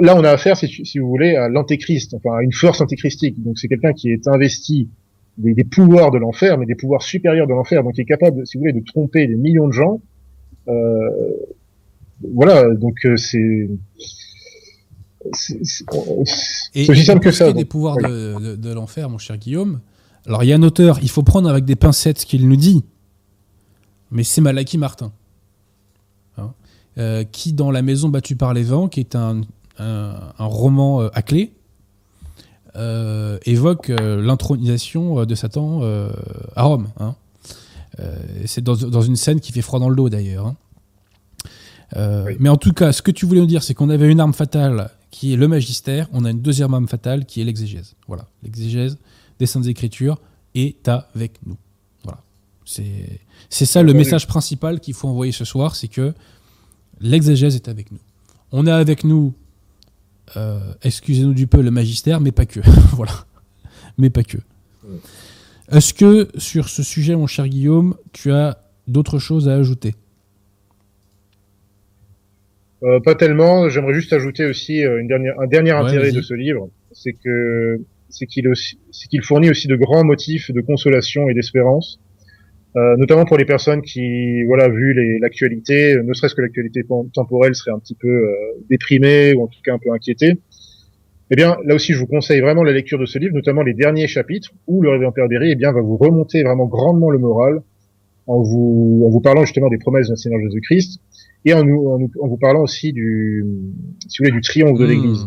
[0.00, 3.42] là, on a affaire, si, si vous voulez, à l'antéchrist, enfin, à une force antéchristique.
[3.42, 4.88] Donc, c'est quelqu'un qui est investi
[5.38, 8.46] des, des pouvoirs de l'enfer, mais des pouvoirs supérieurs de l'enfer, donc qui est capable,
[8.46, 10.00] si vous voulez, de tromper des millions de gens.
[10.68, 11.10] Euh,
[12.34, 13.68] voilà, donc euh, c'est
[15.32, 15.60] c'est
[16.90, 17.52] aussi simple que ça.
[17.52, 19.80] des pouvoirs de, l'enfer, mon cher Guillaume.
[20.26, 22.56] Alors, il y a un auteur, il faut prendre avec des pincettes ce qu'il nous
[22.56, 22.84] dit,
[24.10, 25.12] mais c'est Malaki Martin,
[26.36, 26.52] hein,
[26.98, 29.42] euh, qui, dans La maison battue par les vents, qui est un,
[29.78, 31.52] un, roman euh, à clé,
[33.46, 35.80] évoque l'intronisation de Satan
[36.54, 36.88] à Rome.
[37.00, 37.14] Hein.
[38.44, 40.48] c'est dans, dans, une scène qui fait froid dans le dos, d'ailleurs.
[40.48, 40.56] Hein.
[41.94, 44.20] Euh, mais en tout cas, ce que tu voulais nous dire, c'est qu'on avait une
[44.20, 47.94] arme fatale qui est le magistère, on a une deuxième arme fatale qui est l'exégèse.
[48.06, 48.98] Voilà, l'exégèse
[49.38, 50.20] des Saintes Écritures
[50.54, 51.56] est avec nous.
[52.04, 52.22] Voilà.
[52.66, 53.18] C'est,
[53.48, 56.12] c'est ça le message principal qu'il faut envoyer ce soir, c'est que
[57.00, 57.98] l'exégèse est avec nous.
[58.52, 59.32] On a avec nous,
[60.36, 62.60] euh, excusez-nous du peu, le magistère, mais pas que.
[62.92, 63.24] voilà.
[63.96, 64.36] Mais pas que.
[65.70, 69.94] Est-ce que sur ce sujet, mon cher Guillaume, tu as d'autres choses à ajouter?
[72.82, 73.68] Euh, pas tellement.
[73.68, 77.80] J'aimerais juste ajouter aussi euh, une dernière, un dernier intérêt de ce livre, c'est que
[78.08, 82.00] c'est qu'il c'est qu'il fournit aussi de grands motifs de consolation et d'espérance,
[82.76, 86.84] euh, notamment pour les personnes qui, voilà, vu l'actualité, ne serait-ce que l'actualité
[87.14, 88.34] temporelle, serait un petit peu euh,
[88.68, 90.34] déprimée ou en tout cas un peu inquiétée.
[91.30, 93.72] Eh bien, là aussi, je vous conseille vraiment la lecture de ce livre, notamment les
[93.72, 97.18] derniers chapitres où le révérend Père Berry, eh bien, va vous remonter vraiment grandement le
[97.18, 97.62] moral
[98.26, 101.00] en vous, en vous parlant justement des promesses d'un Seigneur Jésus-Christ
[101.46, 103.44] et en, nous, en, vous parlant aussi du,
[104.06, 104.88] si vous voulez, du triomphe de hmm.
[104.88, 105.26] l'Église.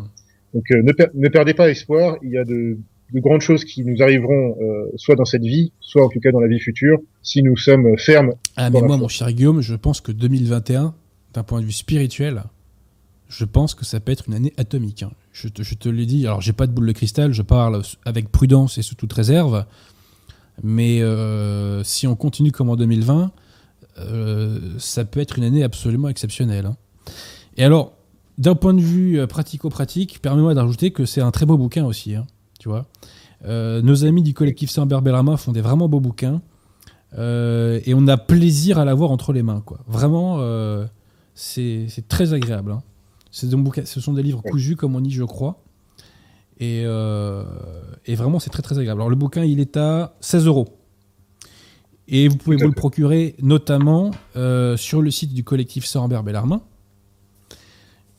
[0.53, 2.77] Donc euh, ne, ne, perdez pas espoir, il y a de,
[3.13, 6.31] de grandes choses qui nous arriveront euh, soit dans cette vie, soit en tout cas
[6.31, 8.33] dans la vie future, si nous sommes fermes.
[8.57, 10.93] Ah mais moi, mon cher Guillaume, je pense que 2021,
[11.33, 12.43] d'un point de vue spirituel,
[13.29, 15.03] je pense que ça peut être une année atomique.
[15.03, 15.11] Hein.
[15.31, 17.81] Je, te, je te l'ai dit, alors j'ai pas de boule de cristal, je parle
[18.03, 19.65] avec prudence et sous toute réserve,
[20.63, 23.27] mais euh, si on continue comme en 2020, euh,
[24.77, 26.65] ça peut être une année absolument exceptionnelle.
[26.65, 26.77] Hein.
[27.57, 27.93] Et alors,
[28.37, 32.15] d'un point de vue euh, pratico-pratique, permets-moi d'ajouter que c'est un très beau bouquin aussi.
[32.15, 32.25] Hein.
[32.59, 32.87] tu vois.
[33.45, 36.41] Euh, nos amis du collectif Saint-Berbert font des vraiment beaux bouquins.
[37.17, 39.79] Euh, et on a plaisir à l'avoir entre les mains, quoi.
[39.87, 40.85] Vraiment, euh,
[41.33, 42.71] c'est très agréable.
[42.71, 42.83] hein.
[43.43, 45.61] Des ce sont des livres cousus, comme on dit, je crois.
[46.59, 47.43] Et, euh,
[48.05, 49.01] et vraiment, c'est très très agréable.
[49.01, 50.78] Alors, le bouquin, il est à 16 euros.
[52.11, 56.61] Et vous pouvez vous le procurer notamment euh, sur le site du collectif Sorambert Bellarmin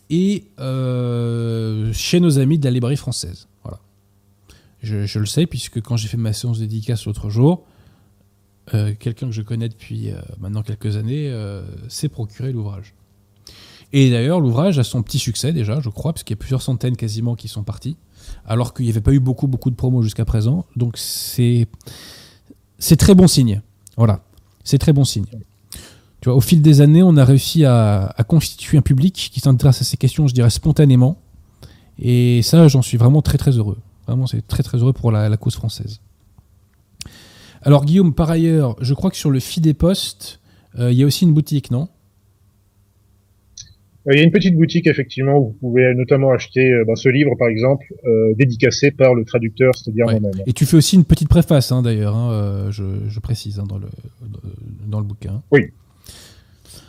[0.09, 3.49] et euh, chez nos amis de la librairie française.
[3.65, 3.81] Voilà.
[4.81, 7.65] Je, je le sais puisque quand j'ai fait ma séance dédicace l'autre jour,
[8.75, 11.33] euh, quelqu'un que je connais depuis maintenant quelques années
[11.89, 12.95] s'est procuré l'ouvrage.
[13.93, 16.63] Et d'ailleurs, l'ouvrage a son petit succès déjà, je crois, parce qu'il y a plusieurs
[16.63, 17.97] centaines quasiment qui sont partis,
[18.47, 20.65] alors qu'il n'y avait pas eu beaucoup, beaucoup de promos jusqu'à présent.
[20.77, 21.67] Donc c'est
[22.79, 23.63] c'est très bon signe.
[24.01, 24.21] Voilà,
[24.65, 25.27] c'est très bon signe.
[26.23, 29.83] Tu vois, au fil des années, on a réussi à, constituer un public qui s'intéresse
[29.83, 31.19] à ces questions, je dirais, spontanément.
[31.99, 33.77] Et ça, j'en suis vraiment très très heureux.
[34.07, 36.01] Vraiment, c'est très très heureux pour la, cause française.
[37.61, 39.67] Alors Guillaume, par ailleurs, je crois que sur le feed
[40.79, 41.91] euh, il y a aussi une boutique, non?
[44.11, 47.09] Il y a une petite boutique effectivement où vous pouvez notamment acheter euh, ben, ce
[47.11, 50.19] livre par exemple euh, dédicacé par le traducteur, c'est-à-dire Ouais.
[50.21, 50.43] moi-même.
[50.47, 53.65] Et tu fais aussi une petite préface, hein, d'ailleurs, hein, euh, je, je précise hein,
[53.69, 53.89] dans, le,
[54.87, 55.43] dans le bouquin.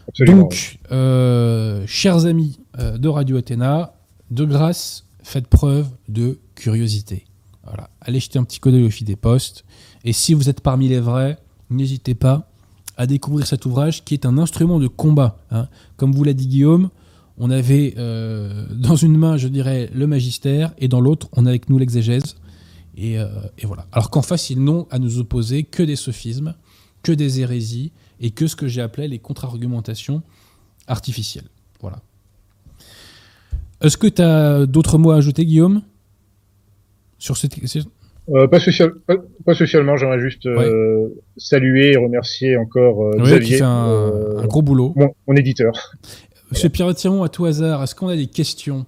[0.08, 0.42] Absolument.
[0.44, 3.94] Donc, euh, chers amis euh, de Radio Athéna,
[4.30, 7.26] de grâce, faites preuve de curiosité.
[7.66, 7.90] Voilà.
[8.02, 9.64] Allez jeter un petit coup d'œil au fil des postes.
[10.04, 11.38] Et si vous êtes parmi les vrais,
[11.70, 12.50] n'hésitez pas
[12.98, 15.38] à découvrir cet ouvrage qui est un instrument de combat.
[15.52, 15.68] hein.
[15.98, 16.90] Comme vous l'a dit Guillaume,
[17.38, 21.50] on avait euh, dans une main, je dirais, le magistère et dans l'autre, on a
[21.50, 22.36] avec nous l'exégèse.
[22.98, 23.28] Et, euh,
[23.58, 23.88] et voilà.
[23.92, 26.56] Alors qu'en face, ils n'ont à nous opposer que des sophismes,
[27.04, 30.22] que des hérésies et que ce que j'ai appelé les contre-argumentations
[30.88, 31.48] artificielles.
[31.80, 32.02] Voilà.
[33.82, 35.82] Est-ce que tu as d'autres mots à ajouter, Guillaume?
[37.18, 37.56] Sur cette...
[38.30, 43.24] Euh, pas, social, pas, pas socialement, j'aimerais juste euh, saluer et remercier encore euh, Ouais,
[43.24, 44.94] Xavier, qui fait un, un gros boulot.
[44.96, 45.74] mon, mon éditeur.
[46.52, 48.86] Monsieur Pierre Tiron, à tout hasard, est-ce qu'on a des questions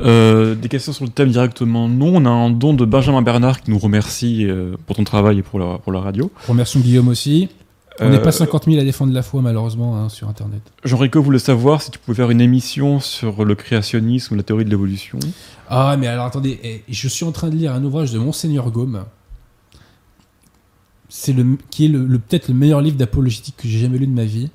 [0.00, 3.60] Euh, des questions sur le thème directement Non, on a un don de Benjamin Bernard
[3.62, 6.30] qui nous remercie euh, pour ton travail et pour la, pour la radio.
[6.48, 7.48] Remercions Guillaume aussi.
[8.00, 10.62] On n'est Euh, pas 50 000 à défendre la foi, malheureusement, hein, sur Internet.
[10.82, 14.64] Jean-Rico voulait savoir si tu pouvais faire une émission sur le créationnisme ou la théorie
[14.64, 15.18] de l'évolution.
[15.68, 18.70] Ah, mais alors attendez, eh, je suis en train de lire un ouvrage de Monseigneur
[18.70, 19.04] Gaume.
[21.10, 24.06] C'est le, qui est le, le- peut-être le meilleur livre d'apologétique que j'ai jamais lu
[24.06, 24.48] de ma vie,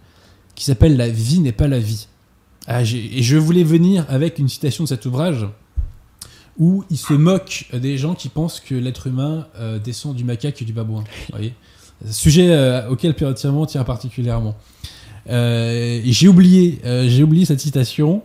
[0.58, 2.08] qui s'appelle La vie n'est pas la vie.
[2.66, 5.46] Ah, et je voulais venir avec une citation de cet ouvrage
[6.58, 10.62] où il se moque des gens qui pensent que l'être humain euh, descend du macaque
[10.62, 11.04] et du babouin.
[12.10, 14.58] Sujet euh, auquel Pierre Tirement tient particulièrement.
[15.30, 18.24] Euh, j'ai oublié, j'ai oublié cette citation.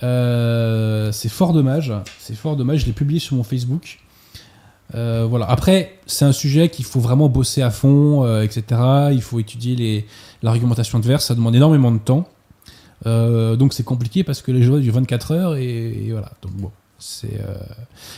[0.00, 1.92] C'est fort dommage.
[2.18, 2.80] C'est fort dommage.
[2.80, 3.99] Je l'ai publié sur mon Facebook.
[4.94, 5.46] Euh, voilà.
[5.46, 8.80] Après, c'est un sujet qu'il faut vraiment bosser à fond, euh, etc.
[9.12, 10.06] Il faut étudier
[10.42, 11.26] l'argumentation adverse.
[11.26, 12.28] Ça demande énormément de temps.
[13.06, 16.32] Euh, donc c'est compliqué parce que les journées durent 24 heures et, voilà.
[16.42, 17.40] Donc bon, c'est.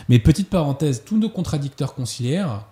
[0.09, 2.65] Mais petite parenthèse, tous nos contradicteurs conciliaires,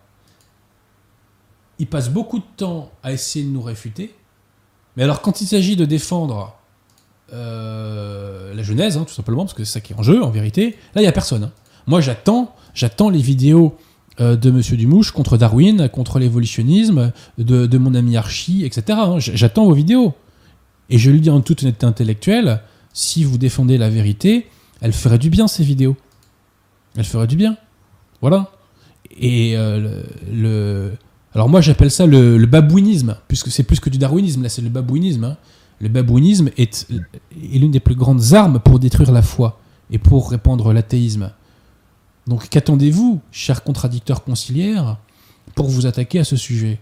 [1.78, 4.14] ils passent beaucoup de temps à essayer de nous réfuter.
[4.96, 6.56] Mais alors quand il s'agit de défendre
[7.32, 10.70] la Genèse, hein, tout simplement, parce que c'est ça qui est en jeu, en vérité.
[10.94, 11.44] Là, il n'y a personne.
[11.44, 11.52] hein.
[11.86, 13.76] Moi, j'attends, j'attends les vidéos
[14.20, 18.98] de Monsieur Dumouche contre Darwin, contre l'évolutionnisme, de, mon ami Archie, etc.
[19.00, 19.18] hein.
[19.18, 20.14] J'attends vos vidéos.
[20.90, 22.60] Et je lui dis en toute honnêteté intellectuelle,
[22.92, 24.48] si vous défendez la vérité,
[24.80, 25.96] elle ferait du bien, ces vidéos.
[26.96, 27.56] Elle ferait du bien.
[28.20, 28.50] Voilà.
[29.18, 30.02] Et euh,
[30.32, 30.92] le,
[31.34, 34.68] Alors moi, j'appelle ça le, babouinisme, puisque c'est plus que du darwinisme, là, c'est le
[34.68, 35.24] babouinisme.
[35.24, 35.36] hein.
[35.80, 36.86] Le babouinisme est
[37.54, 39.60] l'une des plus grandes armes pour détruire la foi
[39.90, 41.30] et pour répandre l'athéisme.
[42.30, 44.96] Donc qu'attendez-vous, chers contradicteurs conciliaires,
[45.54, 46.78] pour vous attaquer à ce sujet?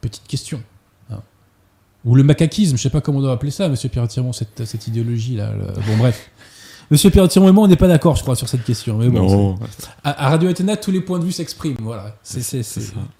[0.00, 0.62] Petite question.
[1.10, 1.20] hein.
[2.04, 4.64] Ou le macaquisme, je sais pas comment on doit appeler ça, monsieur Pierre Tirmont, cette,
[4.64, 5.52] cette idéologie-là.
[5.52, 6.30] le- Bon, bref.
[6.90, 8.98] Monsieur Pierre Tirmont et moi, on n'est pas d'accord, je crois, sur cette question.
[8.98, 11.76] Mais bon, non, c'est- à, à Radio Athéna, tous les points de vue s'expriment.
[11.80, 12.14] Voilà.
[12.22, 12.52] C'est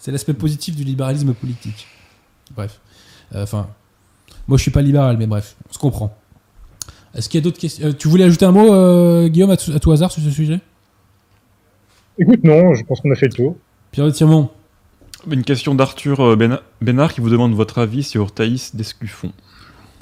[0.08, 1.86] l'aspect positif du libéralisme politique.
[2.54, 2.78] Bref.
[3.34, 3.68] Euh, Enfin,
[4.46, 6.14] moi, je suis pas libéral, mais bref, on se comprend.
[7.14, 7.86] Est-ce qu'il y a d'autres questions?
[7.86, 10.30] Euh, Tu voulais ajouter un mot, euh, Guillaume, à tout, à tout hasard sur ce
[10.30, 10.60] sujet?
[12.18, 13.56] Écoute, non, je pense qu'on a fait le tour.
[13.90, 14.50] Pierre Tirmont
[15.30, 19.32] Une question d'Arthur euh, Bénard qui vous demande votre avis sur Thaïs Descuffon.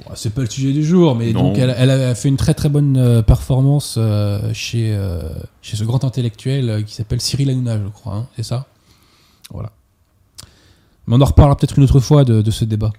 [0.05, 1.43] Bon, C'est pas le sujet du jour, mais Non.
[1.49, 5.21] donc elle, elle a fait une très très bonne performance euh, chez, euh,
[5.61, 8.15] chez ce grand intellectuel euh, qui s'appelle Cyril Hanouna, je crois.
[8.15, 8.65] hein, c'est ça?
[9.51, 9.71] Voilà.
[11.07, 12.91] Mais on en reparlera peut-être une autre fois de, de ce débat.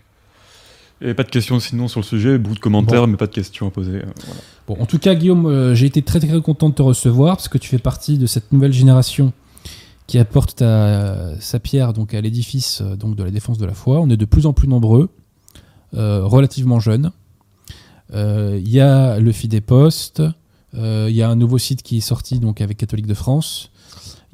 [1.04, 3.66] Et pas de questions sinon sur le sujet, beaucoup de commentaires, mais pas de questions
[3.66, 3.96] à poser.
[3.96, 4.40] euh, voilà.
[4.68, 7.48] Bon, en tout cas, Guillaume, euh, j'ai été très très content de te recevoir parce
[7.48, 9.32] que tu fais partie de cette nouvelle génération
[10.06, 13.74] qui apporte ta- sa pierre donc à l'édifice euh, donc de la défense de la
[13.74, 14.00] foi.
[14.00, 15.08] On est de plus en plus nombreux,
[15.92, 17.10] relativement jeunes.
[18.14, 20.22] Il y a le Fidéposte,
[20.74, 23.70] euh, il y a un nouveau site qui est sorti donc avec Catholique de France.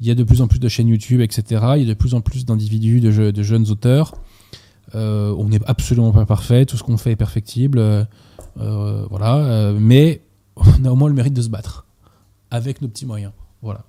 [0.01, 1.43] Il y a de plus en plus de chaînes YouTube, etc.
[1.77, 4.15] Il y a de plus en plus d'individus, de, je- de jeunes auteurs.
[4.95, 7.79] Euh, on n'est absolument pas parfait, tout ce qu'on fait est perfectible.
[7.79, 8.03] euh,
[8.59, 10.21] euh, voilà, euh, mais
[10.55, 11.85] on a au moins le mérite de se battre
[12.51, 13.31] avec nos petits moyens.
[13.61, 13.81] Voilà.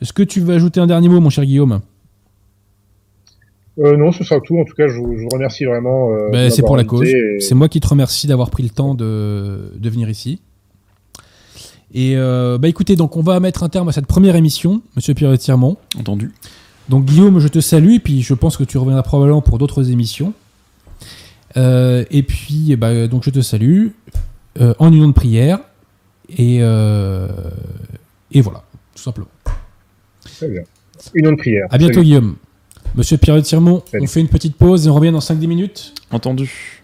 [0.00, 1.80] Est-ce que tu veux ajouter un dernier mot, mon cher Guillaume?
[3.78, 4.56] Euh, non, ce sera tout.
[4.58, 6.10] En tout cas, je vous, je vous remercie vraiment.
[6.12, 7.08] euh, Ben, C'est pour la cause.
[7.08, 10.40] et- C'est moi qui te remercie d'avoir pris le temps de, de venir ici.
[11.92, 15.14] Et euh, bah écoutez, donc on va mettre un terme à cette première émission, Monsieur
[15.14, 15.76] Pierre Tirmont.
[15.98, 16.32] Entendu.
[16.88, 19.90] Donc Guillaume, je te salue, et puis je pense que tu reviendras probablement pour d'autres
[19.90, 20.32] émissions.
[21.56, 23.88] Euh, et puis, eh ben, donc je te salue
[24.60, 25.60] euh, en union de prière,
[26.36, 27.28] et, euh,
[28.32, 29.28] et voilà, tout simplement.
[30.22, 30.62] Très bien.
[31.14, 31.66] Une autre prière.
[31.70, 32.06] À bientôt Salut.
[32.06, 32.36] Guillaume.
[32.96, 34.04] Monsieur Pierre Tirmont, Salut.
[34.04, 35.94] on fait une petite pause et on revient dans 5-10 minutes.
[36.10, 36.82] Entendu.